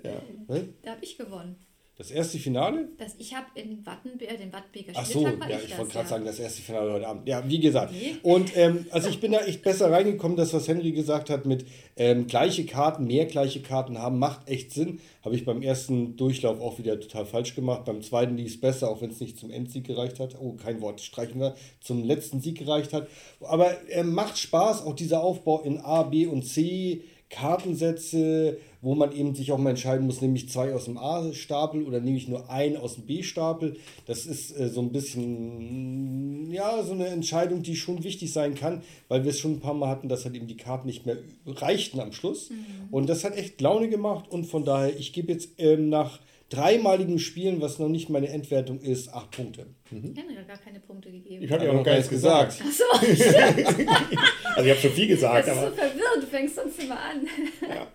Ja. 0.04 0.22
Ne? 0.48 0.68
Da 0.82 0.92
habe 0.92 1.04
ich 1.04 1.16
gewonnen. 1.16 1.56
Das 1.96 2.10
erste 2.10 2.38
Finale? 2.38 2.88
Das, 2.98 3.14
ich 3.18 3.36
habe 3.36 3.46
in 3.54 3.86
Wattenberg, 3.86 4.36
den 4.36 4.52
Wattbeker 4.52 4.90
Ach 4.96 5.06
so, 5.06 5.22
ja, 5.22 5.30
ich, 5.30 5.66
ich 5.66 5.78
wollte 5.78 5.92
gerade 5.92 6.04
ja. 6.04 6.06
sagen, 6.06 6.24
das 6.24 6.40
erste 6.40 6.60
Finale 6.60 6.92
heute 6.92 7.06
Abend. 7.06 7.28
Ja, 7.28 7.48
wie 7.48 7.60
gesagt. 7.60 7.92
Nee. 7.92 8.16
Und 8.24 8.56
ähm, 8.56 8.86
also 8.90 9.08
ich 9.08 9.20
bin 9.20 9.30
da 9.30 9.38
echt 9.42 9.62
besser 9.62 9.92
reingekommen, 9.92 10.36
das, 10.36 10.52
was 10.52 10.66
Henry 10.66 10.90
gesagt 10.90 11.30
hat, 11.30 11.46
mit 11.46 11.66
ähm, 11.96 12.26
gleiche 12.26 12.66
Karten, 12.66 13.06
mehr 13.06 13.26
gleiche 13.26 13.62
Karten 13.62 13.98
haben, 13.98 14.18
macht 14.18 14.48
echt 14.48 14.72
Sinn. 14.72 14.98
Habe 15.24 15.36
ich 15.36 15.44
beim 15.44 15.62
ersten 15.62 16.16
Durchlauf 16.16 16.60
auch 16.60 16.80
wieder 16.80 16.98
total 16.98 17.26
falsch 17.26 17.54
gemacht. 17.54 17.84
Beim 17.84 18.02
zweiten 18.02 18.36
lief 18.36 18.54
es 18.54 18.60
besser, 18.60 18.90
auch 18.90 19.00
wenn 19.00 19.10
es 19.10 19.20
nicht 19.20 19.38
zum 19.38 19.52
Endsieg 19.52 19.86
gereicht 19.86 20.18
hat. 20.18 20.36
Oh, 20.40 20.54
kein 20.54 20.80
Wort, 20.80 21.00
streichen 21.00 21.38
wir, 21.38 21.54
zum 21.80 22.02
letzten 22.02 22.40
Sieg 22.40 22.58
gereicht 22.58 22.92
hat. 22.92 23.06
Aber 23.40 23.72
äh, 23.88 24.02
macht 24.02 24.36
Spaß, 24.36 24.84
auch 24.84 24.96
dieser 24.96 25.22
Aufbau 25.22 25.60
in 25.60 25.78
A, 25.78 26.02
B 26.02 26.26
und 26.26 26.42
C, 26.42 27.04
Kartensätze, 27.30 28.58
wo 28.84 28.94
man 28.94 29.12
eben 29.12 29.34
sich 29.34 29.50
auch 29.50 29.58
mal 29.58 29.70
entscheiden 29.70 30.06
muss, 30.06 30.20
nehme 30.20 30.36
ich 30.36 30.50
zwei 30.50 30.74
aus 30.74 30.84
dem 30.84 30.98
A-Stapel 30.98 31.84
oder 31.84 32.00
nehme 32.00 32.18
ich 32.18 32.28
nur 32.28 32.50
einen 32.50 32.76
aus 32.76 32.96
dem 32.96 33.06
B-Stapel. 33.06 33.76
Das 34.06 34.26
ist 34.26 34.56
äh, 34.58 34.68
so 34.68 34.82
ein 34.82 34.92
bisschen, 34.92 36.52
ja, 36.52 36.82
so 36.82 36.92
eine 36.92 37.06
Entscheidung, 37.06 37.62
die 37.62 37.76
schon 37.76 38.04
wichtig 38.04 38.32
sein 38.32 38.54
kann, 38.54 38.82
weil 39.08 39.24
wir 39.24 39.30
es 39.30 39.40
schon 39.40 39.52
ein 39.52 39.60
paar 39.60 39.72
Mal 39.72 39.88
hatten, 39.88 40.10
dass 40.10 40.26
halt 40.26 40.34
eben 40.34 40.46
die 40.46 40.58
Karten 40.58 40.86
nicht 40.86 41.06
mehr 41.06 41.16
reichten 41.46 41.98
am 41.98 42.12
Schluss. 42.12 42.50
Mhm. 42.50 42.56
Und 42.90 43.08
das 43.08 43.24
hat 43.24 43.38
echt 43.38 43.58
Laune 43.62 43.88
gemacht 43.88 44.30
und 44.30 44.44
von 44.44 44.66
daher, 44.66 44.94
ich 44.94 45.14
gebe 45.14 45.32
jetzt 45.32 45.52
ähm, 45.56 45.88
nach 45.88 46.20
dreimaligen 46.50 47.18
Spielen, 47.18 47.62
was 47.62 47.78
noch 47.78 47.88
nicht 47.88 48.10
meine 48.10 48.28
Endwertung 48.28 48.80
ist, 48.80 49.12
acht 49.14 49.30
Punkte. 49.30 49.64
Mhm. 49.90 50.14
Henry 50.14 50.34
hat 50.34 50.46
gar 50.46 50.58
keine 50.58 50.80
Punkte 50.80 51.10
gegeben. 51.10 51.42
Ich 51.42 51.50
habe 51.50 51.64
ja 51.64 51.72
noch 51.72 51.82
gar 51.82 51.94
nichts 51.94 52.10
gesagt. 52.10 52.58
gesagt. 52.58 52.84
Ach 52.92 53.06
so, 53.06 53.86
also 54.56 54.62
ich 54.62 54.70
habe 54.70 54.80
schon 54.80 54.90
viel 54.90 55.08
gesagt. 55.08 55.48
Das 55.48 55.56
ist 55.56 55.62
aber 55.62 55.70
so 55.70 55.76
verwirrend, 55.76 56.22
du 56.22 56.26
fängst 56.26 56.56
sonst 56.56 56.82
immer 56.82 57.00
an. 57.00 57.26
ja. 57.66 57.86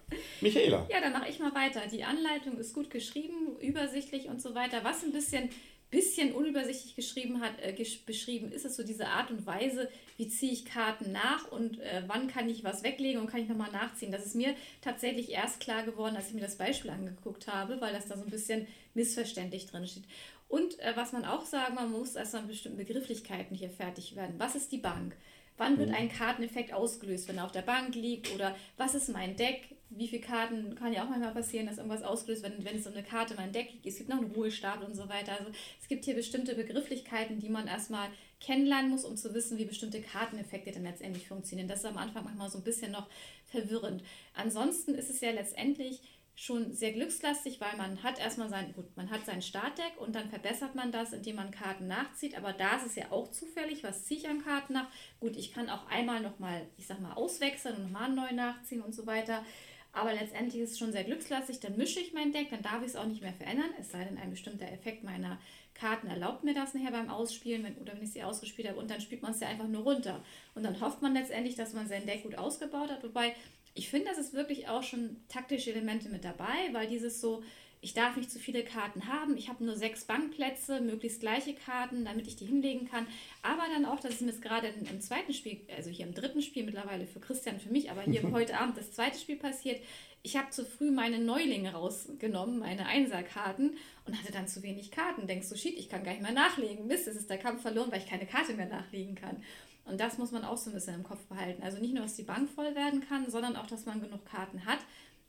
Michaela. 0.41 0.88
Ja, 0.89 1.01
dann 1.01 1.13
mache 1.13 1.29
ich 1.29 1.39
mal 1.39 1.53
weiter. 1.53 1.81
Die 1.91 2.03
Anleitung 2.03 2.58
ist 2.58 2.74
gut 2.74 2.89
geschrieben, 2.89 3.58
übersichtlich 3.60 4.27
und 4.27 4.41
so 4.41 4.55
weiter. 4.55 4.84
Was 4.84 5.03
ein 5.03 5.12
bisschen 5.12 5.50
bisschen 5.91 6.34
unübersichtlich 6.34 6.96
geschrieben 6.96 7.41
hat, 7.41 7.60
äh, 7.62 7.74
beschrieben, 8.05 8.51
ist 8.51 8.65
es 8.65 8.75
so 8.75 8.84
diese 8.84 9.08
Art 9.08 9.31
und 9.31 9.46
Weise, 9.46 9.89
wie 10.17 10.27
ziehe 10.27 10.51
ich 10.51 10.65
Karten 10.65 11.12
nach 11.12 11.51
und 11.51 11.79
äh, 11.79 12.03
wann 12.08 12.27
kann 12.27 12.48
ich 12.48 12.63
was 12.63 12.84
weglegen 12.84 13.19
und 13.19 13.27
kann 13.27 13.41
ich 13.41 13.50
nochmal 13.50 13.72
nachziehen. 13.72 14.12
Das 14.12 14.25
ist 14.25 14.36
mir 14.36 14.53
tatsächlich 14.81 15.31
erst 15.31 15.60
klar 15.60 15.84
geworden, 15.84 16.15
als 16.15 16.27
ich 16.27 16.36
mir 16.36 16.41
das 16.41 16.58
Beispiel 16.58 16.91
angeguckt 16.91 17.48
habe, 17.48 17.81
weil 17.81 17.93
das 17.93 18.08
da 18.08 18.17
so 18.17 18.24
ein 18.24 18.29
bisschen 18.29 18.67
missverständlich 18.93 19.65
drin 19.65 19.88
steht. 19.88 20.03
Und 20.48 20.79
äh, 20.79 20.93
was 20.96 21.12
man 21.12 21.25
auch 21.25 21.46
sagen, 21.46 21.75
man 21.75 21.91
muss 21.91 22.15
erstmal 22.15 22.43
mit 22.43 22.51
bestimmten 22.51 22.77
Begrifflichkeiten 22.77 23.55
hier 23.55 23.69
fertig 23.69 24.15
werden. 24.15 24.36
Was 24.38 24.55
ist 24.55 24.72
die 24.72 24.77
Bank? 24.77 25.15
Wann 25.58 25.77
wird 25.77 25.89
mhm. 25.89 25.96
ein 25.96 26.10
Karteneffekt 26.10 26.72
ausgelöst, 26.72 27.27
wenn 27.27 27.38
er 27.38 27.46
auf 27.46 27.51
der 27.51 27.62
Bank 27.63 27.96
liegt? 27.96 28.34
Oder 28.34 28.55
was 28.77 28.96
ist 28.96 29.10
mein 29.10 29.36
Deck? 29.36 29.75
Wie 29.91 30.08
viele 30.08 30.22
Karten 30.22 30.75
kann 30.75 30.93
ja 30.93 31.03
auch 31.03 31.10
manchmal 31.10 31.34
passieren, 31.34 31.65
dass 31.65 31.77
irgendwas 31.77 32.03
ausgelöst 32.03 32.43
wird, 32.43 32.58
wenn, 32.58 32.65
wenn 32.65 32.77
es 32.77 32.84
so 32.84 32.91
eine 32.91 33.03
Karte 33.03 33.36
Deck 33.36 33.72
liegt. 33.74 33.86
Es 33.88 33.98
gibt 33.98 34.10
noch 34.10 34.17
einen 34.17 34.31
Ruhestart 34.31 34.84
und 34.84 34.96
so 34.96 35.10
weiter. 35.10 35.31
Also 35.31 35.51
es 35.81 35.88
gibt 35.88 36.05
hier 36.05 36.13
bestimmte 36.13 36.53
Begrifflichkeiten, 36.53 37.39
die 37.39 37.50
man 37.50 37.67
erstmal 37.67 38.10
kennenlernen 38.39 38.91
muss, 38.91 39.03
um 39.03 39.17
zu 39.17 39.34
wissen, 39.34 39.58
wie 39.58 39.65
bestimmte 39.65 40.01
Karteneffekte 40.01 40.72
dann 40.72 40.84
letztendlich 40.84 41.27
funktionieren. 41.27 41.67
Das 41.67 41.79
ist 41.79 41.86
am 41.86 41.98
Anfang 41.98 42.24
manchmal 42.24 42.50
so 42.50 42.60
ein 42.60 42.63
bisschen 42.63 42.91
noch 42.91 43.10
verwirrend. 43.48 44.03
Ansonsten 44.36 44.93
ist 44.93 45.10
es 45.10 45.22
ja 45.22 45.31
letztendlich 45.31 46.01
schon 46.39 46.72
sehr 46.74 46.93
glückslastig, 46.93 47.60
weil 47.60 47.75
man 47.75 48.01
hat 48.01 48.17
erstmal 48.17 48.48
sein, 48.48 48.72
gut, 48.74 48.96
man 48.96 49.10
hat 49.10 49.25
sein 49.25 49.41
Startdeck 49.41 50.00
und 50.00 50.15
dann 50.15 50.29
verbessert 50.29 50.74
man 50.74 50.89
das, 50.89 51.12
indem 51.12 51.36
man 51.36 51.51
Karten 51.51 51.88
nachzieht. 51.88 52.38
Aber 52.38 52.53
da 52.53 52.77
ist 52.77 52.86
es 52.86 52.96
ja 52.96 53.12
auch 53.12 53.29
zufällig, 53.29 53.84
was 53.84 54.05
ziehe 54.05 54.22
ich 54.22 54.29
an 54.29 54.41
Karten 54.41 54.72
nach. 54.72 54.88
Gut, 55.19 55.36
ich 55.36 55.51
kann 55.51 55.69
auch 55.69 55.86
einmal 55.88 56.22
nochmal, 56.22 56.65
ich 56.77 56.88
sag 56.88 57.01
mal, 57.01 57.12
auswechseln 57.12 57.75
und 57.75 57.84
nochmal 57.91 58.13
neu 58.13 58.31
nachziehen 58.31 58.81
und 58.81 58.96
so 58.96 59.05
weiter. 59.05 59.43
Aber 59.91 60.13
letztendlich 60.13 60.62
ist 60.62 60.72
es 60.72 60.79
schon 60.79 60.91
sehr 60.91 61.03
glückslastig. 61.03 61.60
Dann 61.60 61.77
mische 61.77 62.00
ich 62.00 62.13
mein 62.13 62.31
Deck, 62.31 62.50
dann 62.51 62.62
darf 62.62 62.81
ich 62.81 62.89
es 62.89 62.96
auch 62.96 63.05
nicht 63.05 63.22
mehr 63.22 63.34
verändern, 63.34 63.69
es 63.79 63.91
sei 63.91 64.03
denn, 64.03 64.17
ein 64.17 64.29
bestimmter 64.29 64.72
Effekt 64.72 65.03
meiner 65.03 65.39
Karten 65.74 66.08
erlaubt 66.08 66.43
mir 66.43 66.53
das 66.53 66.74
nachher 66.74 66.91
beim 66.91 67.10
Ausspielen 67.10 67.63
wenn, 67.63 67.77
oder 67.77 67.93
wenn 67.93 68.03
ich 68.03 68.12
sie 68.12 68.24
ausgespielt 68.24 68.67
habe 68.67 68.79
und 68.79 68.91
dann 68.91 69.01
spielt 69.01 69.22
man 69.22 69.31
es 69.31 69.39
ja 69.39 69.48
einfach 69.48 69.67
nur 69.67 69.84
runter. 69.84 70.24
Und 70.53 70.63
dann 70.63 70.79
hofft 70.81 71.01
man 71.01 71.13
letztendlich, 71.13 71.55
dass 71.55 71.74
man 71.74 71.88
sein 71.88 72.05
Deck 72.05 72.24
gut 72.24 72.36
ausgebaut 72.36 72.91
hat. 72.91 73.03
Wobei 73.03 73.34
ich 73.74 73.89
finde, 73.89 74.08
das 74.08 74.17
ist 74.17 74.34
wirklich 74.34 74.67
auch 74.67 74.84
schon 74.84 75.17
taktische 75.29 75.72
Elemente 75.72 76.10
mit 76.10 76.25
dabei, 76.25 76.74
weil 76.74 76.88
dieses 76.88 77.22
so, 77.22 77.43
ich 77.81 77.93
darf 77.93 78.17
nicht 78.17 78.29
zu 78.29 78.39
viele 78.39 78.63
Karten 78.63 79.07
haben, 79.07 79.38
ich 79.38 79.48
habe 79.48 79.63
nur 79.63 79.75
sechs 79.75 80.03
Bankplätze, 80.03 80.81
möglichst 80.81 81.21
gleiche 81.21 81.53
Karten, 81.53 82.03
damit 82.03 82.27
ich 82.27 82.36
die 82.36 82.45
hinlegen 82.45 82.89
kann. 82.89 83.07
Aber 83.41 83.63
dann 83.74 83.86
auch, 83.86 84.00
dass 84.00 84.15
es 84.15 84.21
mir 84.21 84.33
gerade 84.33 84.67
im 84.67 85.01
zweiten 85.01 85.33
Spiel, 85.33 85.62
also 85.75 85.89
hier 85.89 86.05
im 86.05 86.13
dritten 86.13 86.41
Spiel 86.41 86.65
mittlerweile 86.65 87.07
für 87.07 87.19
Christian, 87.19 87.59
für 87.59 87.71
mich, 87.71 87.89
aber 87.89 88.01
hier 88.01 88.29
heute 88.31 88.57
Abend 88.59 88.77
das 88.77 88.91
zweite 88.91 89.17
Spiel 89.17 89.38
passiert, 89.38 89.81
ich 90.21 90.36
habe 90.36 90.50
zu 90.50 90.65
früh 90.65 90.91
meine 90.91 91.19
Neulinge 91.19 91.71
rausgenommen, 91.71 92.59
meine 92.59 92.86
Einserkarten 92.86 93.77
und 94.05 94.19
hatte 94.19 94.33
dann 94.33 94.50
zu 94.50 94.62
wenig 94.63 94.91
Karten. 94.91 95.27
Denkst 95.27 95.48
du, 95.48 95.55
shit, 95.55 95.77
ich 95.77 95.88
kann 95.88 96.03
gar 96.03 96.12
nicht 96.12 96.21
mehr 96.21 96.33
nachlegen. 96.33 96.88
Mist, 96.88 97.07
es 97.07 97.15
ist 97.15 97.29
der 97.29 97.38
Kampf 97.38 97.62
verloren, 97.62 97.89
weil 97.91 98.00
ich 98.00 98.09
keine 98.09 98.25
Karte 98.25 98.53
mehr 98.53 98.65
nachlegen 98.65 99.15
kann. 99.15 99.41
Und 99.86 100.00
das 100.00 100.17
muss 100.17 100.31
man 100.31 100.43
auch 100.43 100.57
so 100.57 100.69
ein 100.69 100.74
bisschen 100.74 100.95
im 100.95 101.03
Kopf 101.03 101.25
behalten. 101.27 101.63
Also 101.63 101.79
nicht 101.79 101.93
nur, 101.93 102.03
dass 102.03 102.15
die 102.15 102.24
Bank 102.24 102.50
voll 102.50 102.75
werden 102.75 103.01
kann, 103.07 103.29
sondern 103.29 103.55
auch, 103.55 103.65
dass 103.65 103.86
man 103.86 104.01
genug 104.01 104.25
Karten 104.25 104.65
hat. 104.65 104.79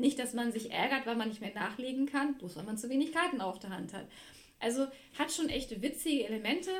Nicht, 0.00 0.18
dass 0.18 0.32
man 0.32 0.50
sich 0.50 0.70
ärgert, 0.72 1.06
weil 1.06 1.16
man 1.16 1.28
nicht 1.28 1.42
mehr 1.42 1.52
nachlegen 1.54 2.06
kann, 2.06 2.38
bloß 2.38 2.56
weil 2.56 2.64
man 2.64 2.78
zu 2.78 2.88
wenig 2.88 3.12
Karten 3.12 3.42
auf 3.42 3.58
der 3.58 3.70
Hand 3.70 3.92
hat. 3.92 4.06
Also 4.58 4.86
hat 5.18 5.30
schon 5.30 5.50
echt 5.50 5.82
witzige 5.82 6.24
Elemente. 6.24 6.70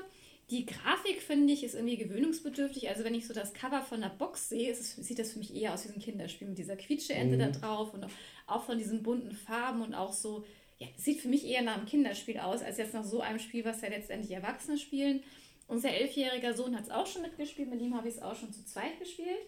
Die 0.48 0.64
Grafik, 0.64 1.20
finde 1.20 1.52
ich, 1.52 1.62
ist 1.62 1.74
irgendwie 1.74 1.98
gewöhnungsbedürftig. 1.98 2.88
Also 2.88 3.04
wenn 3.04 3.14
ich 3.14 3.26
so 3.26 3.34
das 3.34 3.52
Cover 3.52 3.82
von 3.82 4.00
der 4.00 4.08
Box 4.08 4.48
sehe, 4.48 4.70
es, 4.70 4.96
sieht 4.96 5.18
das 5.18 5.32
für 5.32 5.38
mich 5.38 5.54
eher 5.54 5.74
aus 5.74 5.86
wie 5.86 5.92
ein 5.92 6.00
Kinderspiel 6.00 6.48
mit 6.48 6.56
dieser 6.56 6.76
Quietscheente 6.76 7.36
mhm. 7.36 7.40
da 7.40 7.50
drauf 7.50 7.92
und 7.92 8.06
auch 8.46 8.64
von 8.64 8.78
diesen 8.78 9.02
bunten 9.02 9.32
Farben 9.32 9.82
und 9.82 9.94
auch 9.94 10.14
so, 10.14 10.44
ja, 10.78 10.86
sieht 10.96 11.20
für 11.20 11.28
mich 11.28 11.44
eher 11.44 11.62
nach 11.62 11.76
einem 11.76 11.86
Kinderspiel 11.86 12.38
aus, 12.38 12.62
als 12.62 12.78
jetzt 12.78 12.94
nach 12.94 13.04
so 13.04 13.20
einem 13.20 13.38
Spiel, 13.38 13.66
was 13.66 13.82
ja 13.82 13.90
letztendlich 13.90 14.32
Erwachsene 14.32 14.78
spielen. 14.78 15.22
Unser 15.68 15.90
elfjähriger 15.90 16.54
Sohn 16.54 16.74
hat 16.74 16.84
es 16.84 16.90
auch 16.90 17.06
schon 17.06 17.22
mitgespielt, 17.22 17.68
mit 17.68 17.82
ihm 17.82 17.94
habe 17.94 18.08
ich 18.08 18.14
es 18.14 18.22
auch 18.22 18.34
schon 18.34 18.52
zu 18.52 18.64
zweit 18.64 18.98
gespielt. 18.98 19.46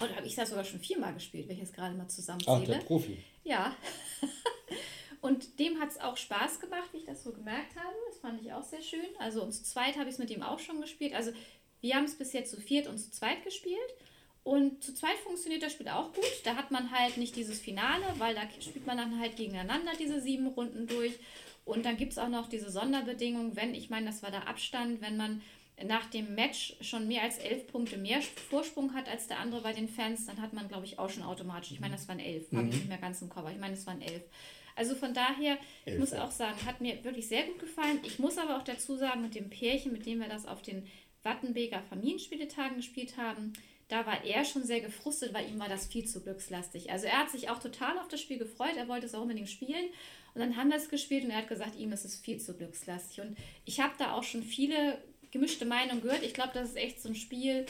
Oder 0.00 0.16
habe 0.16 0.26
ich 0.26 0.34
das 0.34 0.48
sogar 0.48 0.64
schon 0.64 0.80
viermal 0.80 1.14
gespielt, 1.14 1.48
wenn 1.48 1.56
ich 1.56 1.64
es 1.64 1.72
gerade 1.72 1.94
mal 1.94 2.08
zusammenzähle. 2.08 2.58
Ach, 2.62 2.66
der 2.66 2.78
Profi. 2.78 3.18
Ja. 3.44 3.76
Und 5.20 5.58
dem 5.58 5.78
hat 5.78 5.90
es 5.90 6.00
auch 6.00 6.16
Spaß 6.16 6.60
gemacht, 6.60 6.88
wie 6.92 6.98
ich 6.98 7.04
das 7.04 7.22
so 7.22 7.32
gemerkt 7.32 7.76
habe. 7.76 7.94
Das 8.08 8.18
fand 8.18 8.40
ich 8.40 8.52
auch 8.52 8.64
sehr 8.64 8.80
schön. 8.80 9.06
Also 9.18 9.42
und 9.42 9.52
zu 9.52 9.62
zweit 9.62 9.98
habe 9.98 10.08
ich 10.08 10.14
es 10.14 10.18
mit 10.18 10.30
ihm 10.30 10.42
auch 10.42 10.58
schon 10.58 10.80
gespielt. 10.80 11.12
Also 11.14 11.32
wir 11.82 11.94
haben 11.94 12.04
es 12.04 12.16
bis 12.16 12.32
jetzt 12.32 12.50
zu 12.50 12.58
viert 12.58 12.86
und 12.86 12.96
zu 12.96 13.10
zweit 13.10 13.44
gespielt. 13.44 13.78
Und 14.42 14.82
zu 14.82 14.94
zweit 14.94 15.18
funktioniert 15.18 15.62
das 15.62 15.72
Spiel 15.72 15.88
auch 15.88 16.14
gut. 16.14 16.24
Da 16.44 16.56
hat 16.56 16.70
man 16.70 16.90
halt 16.90 17.18
nicht 17.18 17.36
dieses 17.36 17.60
Finale, 17.60 18.04
weil 18.16 18.34
da 18.34 18.42
spielt 18.60 18.86
man 18.86 18.96
dann 18.96 19.20
halt 19.20 19.36
gegeneinander 19.36 19.92
diese 19.98 20.22
sieben 20.22 20.46
Runden 20.46 20.86
durch. 20.86 21.18
Und 21.66 21.84
dann 21.84 21.98
gibt 21.98 22.12
es 22.12 22.18
auch 22.18 22.28
noch 22.28 22.48
diese 22.48 22.70
Sonderbedingung, 22.70 23.54
wenn, 23.56 23.74
ich 23.74 23.90
meine, 23.90 24.06
das 24.06 24.22
war 24.22 24.30
der 24.30 24.48
Abstand, 24.48 25.02
wenn 25.02 25.18
man 25.18 25.42
nach 25.86 26.06
dem 26.06 26.34
Match 26.34 26.76
schon 26.80 27.08
mehr 27.08 27.22
als 27.22 27.38
elf 27.38 27.66
Punkte 27.66 27.96
mehr 27.96 28.20
Vorsprung 28.50 28.94
hat 28.94 29.08
als 29.08 29.26
der 29.26 29.38
andere 29.38 29.60
bei 29.62 29.72
den 29.72 29.88
Fans, 29.88 30.26
dann 30.26 30.40
hat 30.40 30.52
man, 30.52 30.68
glaube 30.68 30.86
ich, 30.86 30.98
auch 30.98 31.10
schon 31.10 31.22
automatisch. 31.22 31.72
Ich 31.72 31.80
meine, 31.80 31.94
das 31.94 32.08
waren 32.08 32.18
elf, 32.18 32.50
mhm. 32.50 32.58
habe 32.58 32.68
ich 32.68 32.74
nicht 32.74 32.88
mehr 32.88 32.98
ganz 32.98 33.22
im 33.22 33.28
Kopf, 33.28 33.50
ich 33.50 33.58
meine, 33.58 33.74
es 33.74 33.86
waren 33.86 34.02
elf. 34.02 34.22
Also 34.76 34.94
von 34.94 35.12
daher, 35.12 35.58
ich 35.84 35.98
muss 35.98 36.12
auch 36.12 36.30
sagen, 36.30 36.56
hat 36.64 36.80
mir 36.80 37.02
wirklich 37.04 37.28
sehr 37.28 37.42
gut 37.42 37.58
gefallen. 37.58 37.98
Ich 38.04 38.18
muss 38.18 38.38
aber 38.38 38.56
auch 38.56 38.62
dazu 38.62 38.96
sagen, 38.96 39.20
mit 39.20 39.34
dem 39.34 39.50
Pärchen, 39.50 39.92
mit 39.92 40.06
dem 40.06 40.20
wir 40.20 40.28
das 40.28 40.46
auf 40.46 40.62
den 40.62 40.86
Wattenbeker 41.22 41.82
Familienspieletagen 41.90 42.76
gespielt 42.76 43.16
haben, 43.18 43.52
da 43.88 44.06
war 44.06 44.24
er 44.24 44.44
schon 44.44 44.62
sehr 44.62 44.80
gefrustet, 44.80 45.34
weil 45.34 45.50
ihm 45.50 45.58
war 45.58 45.68
das 45.68 45.86
viel 45.86 46.06
zu 46.06 46.22
glückslastig. 46.22 46.90
Also 46.90 47.06
er 47.06 47.18
hat 47.18 47.30
sich 47.30 47.50
auch 47.50 47.58
total 47.58 47.98
auf 47.98 48.08
das 48.08 48.20
Spiel 48.20 48.38
gefreut, 48.38 48.76
er 48.76 48.88
wollte 48.88 49.06
es 49.06 49.14
auch 49.14 49.22
unbedingt 49.22 49.50
spielen. 49.50 49.86
Und 50.32 50.40
dann 50.40 50.56
haben 50.56 50.70
wir 50.70 50.76
es 50.76 50.88
gespielt 50.88 51.24
und 51.24 51.30
er 51.30 51.38
hat 51.38 51.48
gesagt, 51.48 51.76
ihm 51.76 51.92
ist 51.92 52.04
es 52.04 52.16
viel 52.16 52.40
zu 52.40 52.56
glückslastig. 52.56 53.20
Und 53.20 53.36
ich 53.64 53.80
habe 53.80 53.94
da 53.98 54.12
auch 54.12 54.22
schon 54.22 54.44
viele 54.44 55.02
gemischte 55.30 55.64
Meinungen 55.64 56.02
gehört. 56.02 56.22
Ich 56.22 56.34
glaube, 56.34 56.50
das 56.54 56.70
ist 56.70 56.76
echt 56.76 57.00
so 57.00 57.08
ein 57.08 57.14
Spiel, 57.14 57.66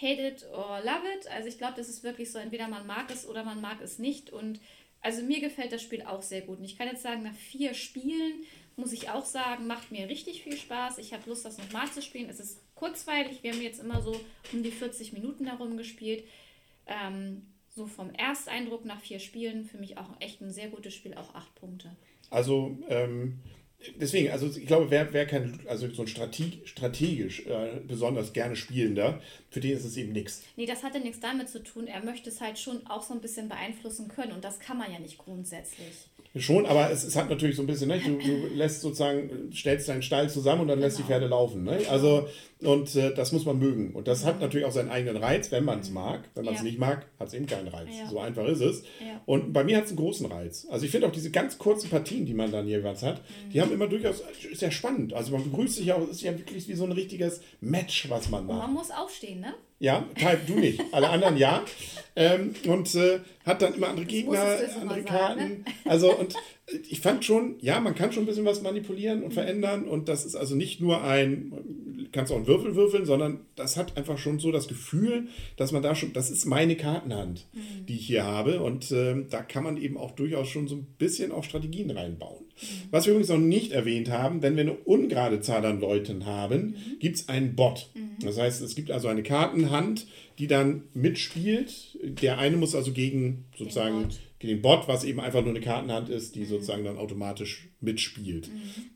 hate 0.00 0.26
it 0.28 0.46
or 0.52 0.80
love 0.84 1.02
it. 1.16 1.30
Also 1.30 1.48
ich 1.48 1.58
glaube, 1.58 1.74
das 1.76 1.88
ist 1.88 2.02
wirklich 2.02 2.30
so, 2.30 2.38
entweder 2.38 2.68
man 2.68 2.86
mag 2.86 3.10
es 3.10 3.26
oder 3.26 3.44
man 3.44 3.60
mag 3.60 3.80
es 3.80 3.98
nicht. 3.98 4.30
Und 4.30 4.60
also 5.00 5.22
mir 5.22 5.40
gefällt 5.40 5.72
das 5.72 5.82
Spiel 5.82 6.02
auch 6.02 6.22
sehr 6.22 6.42
gut. 6.42 6.58
Und 6.58 6.64
ich 6.64 6.76
kann 6.76 6.88
jetzt 6.88 7.02
sagen, 7.02 7.22
nach 7.22 7.34
vier 7.34 7.74
Spielen 7.74 8.44
muss 8.76 8.92
ich 8.92 9.08
auch 9.08 9.24
sagen, 9.24 9.66
macht 9.66 9.90
mir 9.90 10.08
richtig 10.08 10.42
viel 10.42 10.56
Spaß. 10.56 10.98
Ich 10.98 11.14
habe 11.14 11.28
Lust, 11.28 11.44
das 11.44 11.58
nochmal 11.58 11.90
zu 11.90 12.02
spielen. 12.02 12.28
Es 12.28 12.40
ist 12.40 12.60
kurzweilig. 12.74 13.42
Wir 13.42 13.52
haben 13.52 13.62
jetzt 13.62 13.80
immer 13.80 14.02
so 14.02 14.20
um 14.52 14.62
die 14.62 14.70
40 14.70 15.12
Minuten 15.12 15.46
darum 15.46 15.76
gespielt. 15.76 16.24
Ähm, 16.86 17.46
so 17.74 17.86
vom 17.86 18.10
Ersteindruck 18.10 18.84
nach 18.84 19.00
vier 19.00 19.18
Spielen 19.18 19.64
für 19.64 19.78
mich 19.78 19.98
auch 19.98 20.08
echt 20.20 20.40
ein 20.40 20.50
sehr 20.50 20.68
gutes 20.68 20.94
Spiel, 20.94 21.14
auch 21.14 21.34
acht 21.34 21.54
Punkte. 21.54 21.94
Also 22.30 22.78
ähm, 22.88 23.38
deswegen, 24.00 24.30
also 24.30 24.46
ich 24.46 24.66
glaube, 24.66 24.90
wer, 24.90 25.12
wer 25.12 25.26
kein, 25.26 25.60
also 25.68 25.88
so 25.90 26.02
ein 26.02 26.08
Strateg, 26.08 26.66
strategisch 26.66 27.46
äh, 27.46 27.80
besonders 27.86 28.32
gerne 28.32 28.56
Spielender, 28.56 29.20
für 29.50 29.60
den 29.60 29.76
ist 29.76 29.84
es 29.84 29.96
eben 29.96 30.12
nichts. 30.12 30.42
Nee, 30.56 30.66
das 30.66 30.82
hat 30.82 30.94
ja 30.94 31.00
nichts 31.00 31.20
damit 31.20 31.48
zu 31.48 31.62
tun. 31.62 31.86
Er 31.86 32.04
möchte 32.04 32.30
es 32.30 32.40
halt 32.40 32.58
schon 32.58 32.86
auch 32.86 33.02
so 33.02 33.14
ein 33.14 33.20
bisschen 33.20 33.48
beeinflussen 33.48 34.08
können 34.08 34.32
und 34.32 34.44
das 34.44 34.58
kann 34.60 34.78
man 34.78 34.92
ja 34.92 34.98
nicht 34.98 35.18
grundsätzlich. 35.18 36.08
Schon, 36.38 36.66
aber 36.66 36.90
es, 36.90 37.02
es 37.02 37.16
hat 37.16 37.30
natürlich 37.30 37.56
so 37.56 37.62
ein 37.62 37.66
bisschen, 37.66 37.88
ne? 37.88 37.98
du, 37.98 38.18
du 38.18 38.48
lässt 38.54 38.82
sozusagen, 38.82 39.50
stellst 39.54 39.88
deinen 39.88 40.02
Stall 40.02 40.28
zusammen 40.28 40.62
und 40.62 40.68
dann 40.68 40.80
lässt 40.80 40.98
die 40.98 41.02
Genau. 41.02 41.08
Pferde 41.08 41.26
laufen. 41.28 41.64
Ne? 41.64 41.78
Also, 41.88 42.28
und 42.62 42.96
äh, 42.96 43.14
das 43.14 43.32
muss 43.32 43.44
man 43.44 43.58
mögen. 43.58 43.92
Und 43.94 44.08
das 44.08 44.24
hat 44.24 44.40
natürlich 44.40 44.66
auch 44.66 44.72
seinen 44.72 44.88
eigenen 44.90 45.18
Reiz, 45.18 45.52
wenn 45.52 45.64
man 45.64 45.80
es 45.80 45.90
mag. 45.90 46.20
Wenn 46.34 46.44
man 46.46 46.54
es. 46.54 46.60
Ja. 46.60 46.64
nicht 46.64 46.78
mag, 46.78 47.06
hat 47.20 47.28
es 47.28 47.34
eben 47.34 47.46
keinen 47.46 47.68
Reiz. 47.68 47.88
Ja. 47.98 48.08
So 48.08 48.18
einfach 48.18 48.46
ist 48.46 48.60
es. 48.60 48.82
Ja. 48.98 49.20
Und 49.26 49.52
bei 49.52 49.62
mir 49.62 49.76
hat 49.76 49.84
es 49.84 49.90
einen 49.90 49.98
großen 49.98 50.24
Reiz. 50.26 50.66
Also 50.70 50.86
ich 50.86 50.90
finde 50.90 51.06
auch 51.06 51.12
diese 51.12 51.30
ganz 51.30 51.58
kurzen 51.58 51.90
Partien, 51.90 52.24
die 52.24 52.32
man 52.34 52.50
dann 52.50 52.66
jeweils 52.66 53.02
hat, 53.02 53.16
Mhm. 53.18 53.50
die 53.50 53.60
haben 53.60 53.72
immer 53.72 53.86
durchaus, 53.88 54.22
ist 54.50 54.62
ja 54.62 54.70
spannend. 54.70 55.12
Also 55.12 55.32
man 55.32 55.44
begrüßt 55.44 55.76
sich 55.76 55.86
ja, 55.86 55.98
es 55.98 56.10
ist 56.10 56.22
ja 56.22 56.36
wirklich 56.38 56.66
wie 56.68 56.74
so 56.74 56.84
ein 56.84 56.92
richtiges 56.92 57.40
Match, 57.60 58.08
was 58.08 58.30
man 58.30 58.46
macht. 58.46 58.58
Man 58.58 58.72
muss 58.74 58.90
aufstehen, 58.90 59.40
ne? 59.40 59.54
Ja, 59.78 60.06
Type 60.14 60.40
du 60.46 60.54
nicht. 60.54 60.80
Alle 60.92 61.10
anderen 61.10 61.36
ja. 61.36 61.62
Ähm, 62.14 62.54
und 62.66 62.94
äh, 62.94 63.20
hat 63.44 63.60
dann 63.60 63.74
immer 63.74 63.88
andere 63.88 64.06
Gegner, 64.06 64.40
andere 64.80 65.02
sagen, 65.02 65.04
Karten. 65.04 65.64
Also 65.84 66.14
und 66.16 66.34
ich 66.88 67.00
fand 67.00 67.24
schon, 67.24 67.56
ja, 67.60 67.78
man 67.78 67.94
kann 67.94 68.12
schon 68.12 68.24
ein 68.24 68.26
bisschen 68.26 68.44
was 68.44 68.60
manipulieren 68.60 69.22
und 69.22 69.32
verändern. 69.32 69.84
Und 69.84 70.08
das 70.08 70.26
ist 70.26 70.34
also 70.34 70.56
nicht 70.56 70.80
nur 70.80 71.04
ein, 71.04 72.08
kannst 72.10 72.32
auch 72.32 72.36
einen 72.36 72.48
Würfel 72.48 72.74
würfeln, 72.74 73.06
sondern 73.06 73.40
das 73.54 73.76
hat 73.76 73.96
einfach 73.96 74.18
schon 74.18 74.40
so 74.40 74.50
das 74.50 74.66
Gefühl, 74.66 75.28
dass 75.56 75.70
man 75.70 75.82
da 75.82 75.94
schon, 75.94 76.12
das 76.12 76.28
ist 76.28 76.44
meine 76.44 76.74
Kartenhand, 76.76 77.46
die 77.88 77.94
ich 77.94 78.06
hier 78.06 78.24
habe. 78.24 78.62
Und 78.62 78.90
ähm, 78.90 79.26
da 79.30 79.42
kann 79.42 79.62
man 79.62 79.76
eben 79.76 79.96
auch 79.96 80.10
durchaus 80.10 80.48
schon 80.48 80.66
so 80.66 80.74
ein 80.74 80.86
bisschen 80.98 81.30
auch 81.30 81.44
Strategien 81.44 81.90
reinbauen. 81.90 82.44
Was 82.90 83.06
wir 83.06 83.12
übrigens 83.12 83.28
noch 83.28 83.38
nicht 83.38 83.70
erwähnt 83.70 84.10
haben, 84.10 84.42
wenn 84.42 84.56
wir 84.56 84.62
eine 84.62 84.72
ungerade 84.72 85.40
Zahl 85.40 85.64
an 85.64 85.80
Leuten 85.80 86.26
haben, 86.26 86.74
gibt 86.98 87.16
es 87.16 87.28
einen 87.28 87.54
Bot. 87.54 87.90
Das 88.20 88.38
heißt, 88.38 88.62
es 88.62 88.74
gibt 88.74 88.90
also 88.90 89.06
eine 89.06 89.22
Kartenhand, 89.22 90.06
die 90.38 90.46
dann 90.48 90.84
mitspielt. 90.94 91.98
Der 92.02 92.38
eine 92.38 92.56
muss 92.56 92.74
also 92.74 92.92
gegen 92.92 93.44
sozusagen 93.56 94.08
den 94.46 94.62
Bot, 94.62 94.88
was 94.88 95.04
eben 95.04 95.20
einfach 95.20 95.40
nur 95.42 95.50
eine 95.50 95.60
Kartenhand 95.60 96.08
ist, 96.08 96.34
die 96.34 96.44
sozusagen 96.44 96.84
dann 96.84 96.96
automatisch 96.98 97.68
mitspielt, 97.80 98.48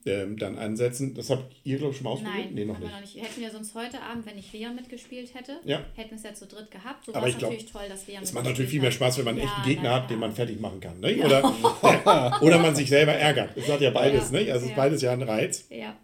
ähm, 0.06 0.36
dann 0.38 0.56
ansetzen. 0.58 1.14
Das 1.14 1.30
habt 1.30 1.54
ihr, 1.64 1.78
glaube 1.78 1.92
ich, 1.92 1.98
schon 1.98 2.04
mal 2.04 2.10
ausprobiert? 2.10 2.44
Nein, 2.46 2.54
nee, 2.54 2.64
noch 2.64 2.78
nicht. 2.78 2.90
noch 2.90 3.00
nicht. 3.00 3.16
Hätten 3.16 3.40
wir 3.40 3.50
sonst 3.50 3.74
heute 3.74 4.00
Abend, 4.00 4.26
wenn 4.26 4.36
nicht 4.36 4.52
Leon 4.52 4.74
mitgespielt 4.74 5.34
hätte, 5.34 5.58
Ja. 5.64 5.84
hätten 5.94 6.10
wir 6.10 6.16
es 6.16 6.22
ja 6.22 6.34
zu 6.34 6.46
dritt 6.46 6.70
gehabt. 6.70 7.04
So 7.06 7.14
Aber 7.14 7.26
es 7.26 7.32
ich 7.34 7.38
glaub, 7.38 7.50
natürlich 7.52 7.70
toll, 7.72 7.82
dass 7.88 8.06
Leon 8.06 8.22
Es 8.22 8.32
macht 8.32 8.44
natürlich 8.46 8.70
viel 8.70 8.80
mehr 8.80 8.92
Spaß, 8.92 9.18
wenn 9.18 9.24
man 9.26 9.34
einen 9.36 9.44
echten 9.46 9.62
Gegner 9.62 9.90
hat, 9.94 10.10
den 10.10 10.18
man 10.18 10.32
fertig 10.32 10.60
machen 10.60 10.80
kann. 10.80 11.00
Ne? 11.00 11.16
Oder, 11.24 11.42
oder 12.42 12.58
man 12.58 12.74
sich 12.74 12.88
selber 12.88 13.12
ärgert. 13.12 13.56
Das 13.56 13.68
hat 13.68 13.80
ja 13.80 13.90
beides. 13.90 14.30
Ja. 14.30 14.40
Ne? 14.40 14.52
Also 14.52 14.56
es 14.56 14.62
ist 14.64 14.70
Ja. 14.70 14.76
beides 14.76 15.02
ja 15.02 15.12
ein 15.12 15.22
Reiz. 15.22 15.66
Ja, 15.70 15.96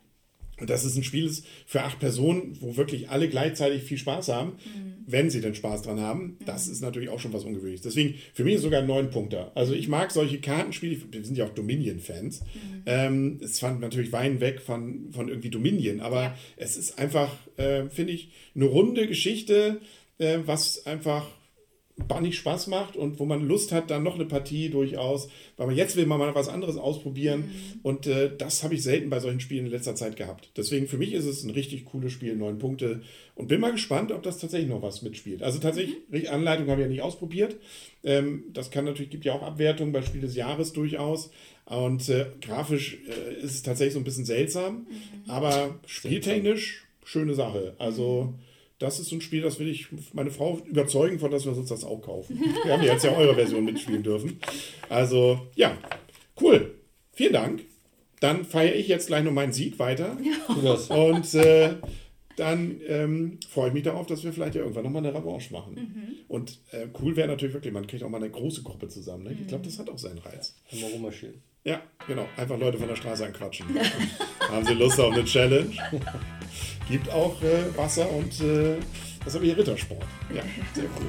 Und 0.60 0.70
das 0.70 0.84
ist 0.84 0.96
ein 0.96 1.04
Spiel 1.04 1.26
ist 1.26 1.44
für 1.66 1.82
acht 1.82 1.98
Personen, 1.98 2.56
wo 2.60 2.76
wirklich 2.76 3.10
alle 3.10 3.28
gleichzeitig 3.28 3.82
viel 3.82 3.98
Spaß 3.98 4.28
haben, 4.28 4.52
wenn 5.06 5.28
sie 5.30 5.40
denn 5.40 5.54
Spaß 5.54 5.82
dran 5.82 6.00
haben. 6.00 6.38
Das 6.46 6.66
ist 6.66 6.80
natürlich 6.80 7.10
auch 7.10 7.20
schon 7.20 7.32
was 7.32 7.44
Ungewöhnliches. 7.44 7.82
Deswegen, 7.82 8.14
für 8.32 8.42
mich 8.44 8.54
ist 8.54 8.62
sogar 8.62 8.80
ein 8.80 8.86
neun 8.86 9.10
Punkter. 9.10 9.52
Also 9.54 9.74
ich 9.74 9.88
mag 9.88 10.10
solche 10.10 10.40
Kartenspiele, 10.40 10.96
wir 11.10 11.24
sind 11.24 11.36
ja 11.36 11.44
auch 11.44 11.54
Dominion-Fans. 11.54 12.42
Ähm, 12.86 13.38
es 13.42 13.58
fand 13.60 13.80
natürlich 13.80 14.12
Wein 14.12 14.40
weg 14.40 14.60
von, 14.60 15.10
von 15.12 15.28
irgendwie 15.28 15.50
Dominion, 15.50 16.00
aber 16.00 16.22
Ja. 16.22 16.38
es 16.56 16.76
ist 16.76 16.98
einfach, 16.98 17.30
äh, 17.56 17.88
finde 17.90 18.12
ich, 18.14 18.30
eine 18.54 18.64
runde 18.64 19.06
Geschichte, 19.06 19.80
äh, 20.18 20.38
was 20.46 20.86
einfach 20.86 21.26
bannig 21.96 22.36
Spaß 22.36 22.66
macht 22.66 22.94
und 22.94 23.18
wo 23.18 23.24
man 23.24 23.46
Lust 23.46 23.72
hat, 23.72 23.90
dann 23.90 24.02
noch 24.02 24.16
eine 24.16 24.26
Partie 24.26 24.68
durchaus, 24.68 25.28
weil 25.56 25.66
man 25.66 25.76
jetzt 25.76 25.96
will 25.96 26.04
man 26.04 26.18
mal 26.18 26.34
was 26.34 26.48
anderes 26.48 26.76
ausprobieren. 26.76 27.50
Und 27.82 28.06
äh, 28.06 28.30
das 28.36 28.62
habe 28.62 28.74
ich 28.74 28.82
selten 28.82 29.08
bei 29.08 29.18
solchen 29.18 29.40
Spielen 29.40 29.64
in 29.64 29.72
letzter 29.72 29.94
Zeit 29.94 30.16
gehabt. 30.16 30.50
Deswegen 30.56 30.88
für 30.88 30.98
mich 30.98 31.14
ist 31.14 31.24
es 31.24 31.42
ein 31.42 31.50
richtig 31.50 31.86
cooles 31.86 32.12
Spiel, 32.12 32.36
neun 32.36 32.58
Punkte. 32.58 33.00
Und 33.34 33.48
bin 33.48 33.60
mal 33.60 33.72
gespannt, 33.72 34.12
ob 34.12 34.22
das 34.22 34.38
tatsächlich 34.38 34.68
noch 34.68 34.82
was 34.82 35.02
mitspielt. 35.02 35.42
Also 35.42 35.58
tatsächlich, 35.58 35.96
richtig 36.12 36.30
Anleitung 36.30 36.68
habe 36.68 36.82
ich 36.82 36.86
ja 36.86 36.90
nicht 36.90 37.02
ausprobiert. 37.02 37.56
Ähm, 38.04 38.44
das 38.52 38.70
kann 38.70 38.84
natürlich, 38.84 39.10
gibt 39.10 39.24
ja 39.24 39.32
auch 39.32 39.42
Abwertungen 39.42 39.92
bei 39.92 40.02
Spiel 40.02 40.20
des 40.20 40.36
Jahres 40.36 40.74
durchaus. 40.74 41.30
Und 41.64 42.08
äh, 42.10 42.26
grafisch 42.42 42.98
äh, 43.08 43.42
ist 43.42 43.54
es 43.54 43.62
tatsächlich 43.62 43.94
so 43.94 44.00
ein 44.00 44.04
bisschen 44.04 44.24
seltsam, 44.24 44.86
aber 45.26 45.80
spieltechnisch 45.86 46.86
schöne 47.04 47.34
Sache. 47.34 47.74
Also 47.78 48.34
das 48.78 49.00
ist 49.00 49.08
so 49.08 49.16
ein 49.16 49.20
Spiel, 49.20 49.42
das 49.42 49.58
will 49.58 49.68
ich 49.68 49.88
meine 50.12 50.30
Frau 50.30 50.58
überzeugen, 50.66 51.18
von 51.18 51.30
dass 51.30 51.44
wir 51.44 51.56
uns 51.56 51.68
das 51.68 51.84
auch 51.84 52.00
kaufen. 52.02 52.38
Wir 52.64 52.72
haben 52.72 52.82
ja 52.82 52.92
jetzt 52.92 53.04
ja 53.04 53.16
eure 53.16 53.34
Version 53.34 53.64
mitspielen 53.64 54.02
dürfen. 54.02 54.38
Also, 54.88 55.46
ja, 55.54 55.76
cool. 56.40 56.74
Vielen 57.12 57.32
Dank. 57.32 57.64
Dann 58.20 58.44
feiere 58.44 58.74
ich 58.74 58.88
jetzt 58.88 59.06
gleich 59.06 59.24
noch 59.24 59.32
meinen 59.32 59.52
Sieg 59.52 59.78
weiter. 59.78 60.16
Das. 60.62 60.90
Und 60.90 61.34
äh, 61.34 61.74
dann 62.36 62.80
ähm, 62.86 63.38
freue 63.48 63.68
ich 63.68 63.74
mich 63.74 63.82
darauf, 63.82 64.06
dass 64.06 64.22
wir 64.24 64.32
vielleicht 64.32 64.54
ja 64.54 64.60
irgendwann 64.60 64.84
nochmal 64.84 65.06
eine 65.06 65.16
Revanche 65.18 65.52
machen. 65.52 65.76
Und 66.28 66.60
äh, 66.72 66.86
cool 67.00 67.16
wäre 67.16 67.28
natürlich 67.28 67.54
wirklich, 67.54 67.72
man 67.72 67.86
kriegt 67.86 68.02
auch 68.02 68.10
mal 68.10 68.18
eine 68.18 68.30
große 68.30 68.62
Gruppe 68.62 68.88
zusammen. 68.88 69.24
Ne? 69.24 69.36
Ich 69.40 69.46
glaube, 69.46 69.64
das 69.64 69.78
hat 69.78 69.88
auch 69.88 69.98
seinen 69.98 70.18
Reiz. 70.18 70.54
Mal 70.72 70.90
rummarschieren. 70.90 71.42
Ja, 71.66 71.80
genau. 72.06 72.28
Einfach 72.36 72.58
Leute 72.58 72.78
von 72.78 72.88
der 72.88 72.96
Straße 72.96 73.26
anquatschen. 73.26 73.66
Haben 74.48 74.64
Sie 74.64 74.74
Lust 74.74 75.00
auf 75.00 75.12
eine 75.12 75.24
Challenge? 75.24 75.72
Gibt 76.88 77.10
auch 77.10 77.42
äh, 77.42 77.76
Wasser 77.76 78.08
und 78.10 78.40
äh, 78.40 78.76
was 79.24 79.34
habe 79.34 79.44
ich 79.44 79.50
hier? 79.50 79.58
Rittersport. 79.58 80.04
Ja, 80.32 80.42
sehr 80.72 80.84
cool. 80.84 81.08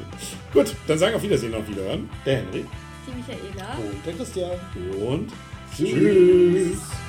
Gut, 0.52 0.76
dann 0.88 0.98
sagen 0.98 1.12
wir 1.13 1.17
auf 1.17 1.24
Wiedersehen 1.24 1.54
und 1.54 1.70
Wiederhören. 1.70 2.10
Der 2.26 2.38
Henry 2.38 2.65
die 3.08 3.13
Michaela. 3.15 3.78
Und 3.78 4.06
der 4.06 4.13
Christian. 4.13 4.52
und 5.08 5.32
Tschüss. 5.76 5.89
tschüss. 5.91 7.07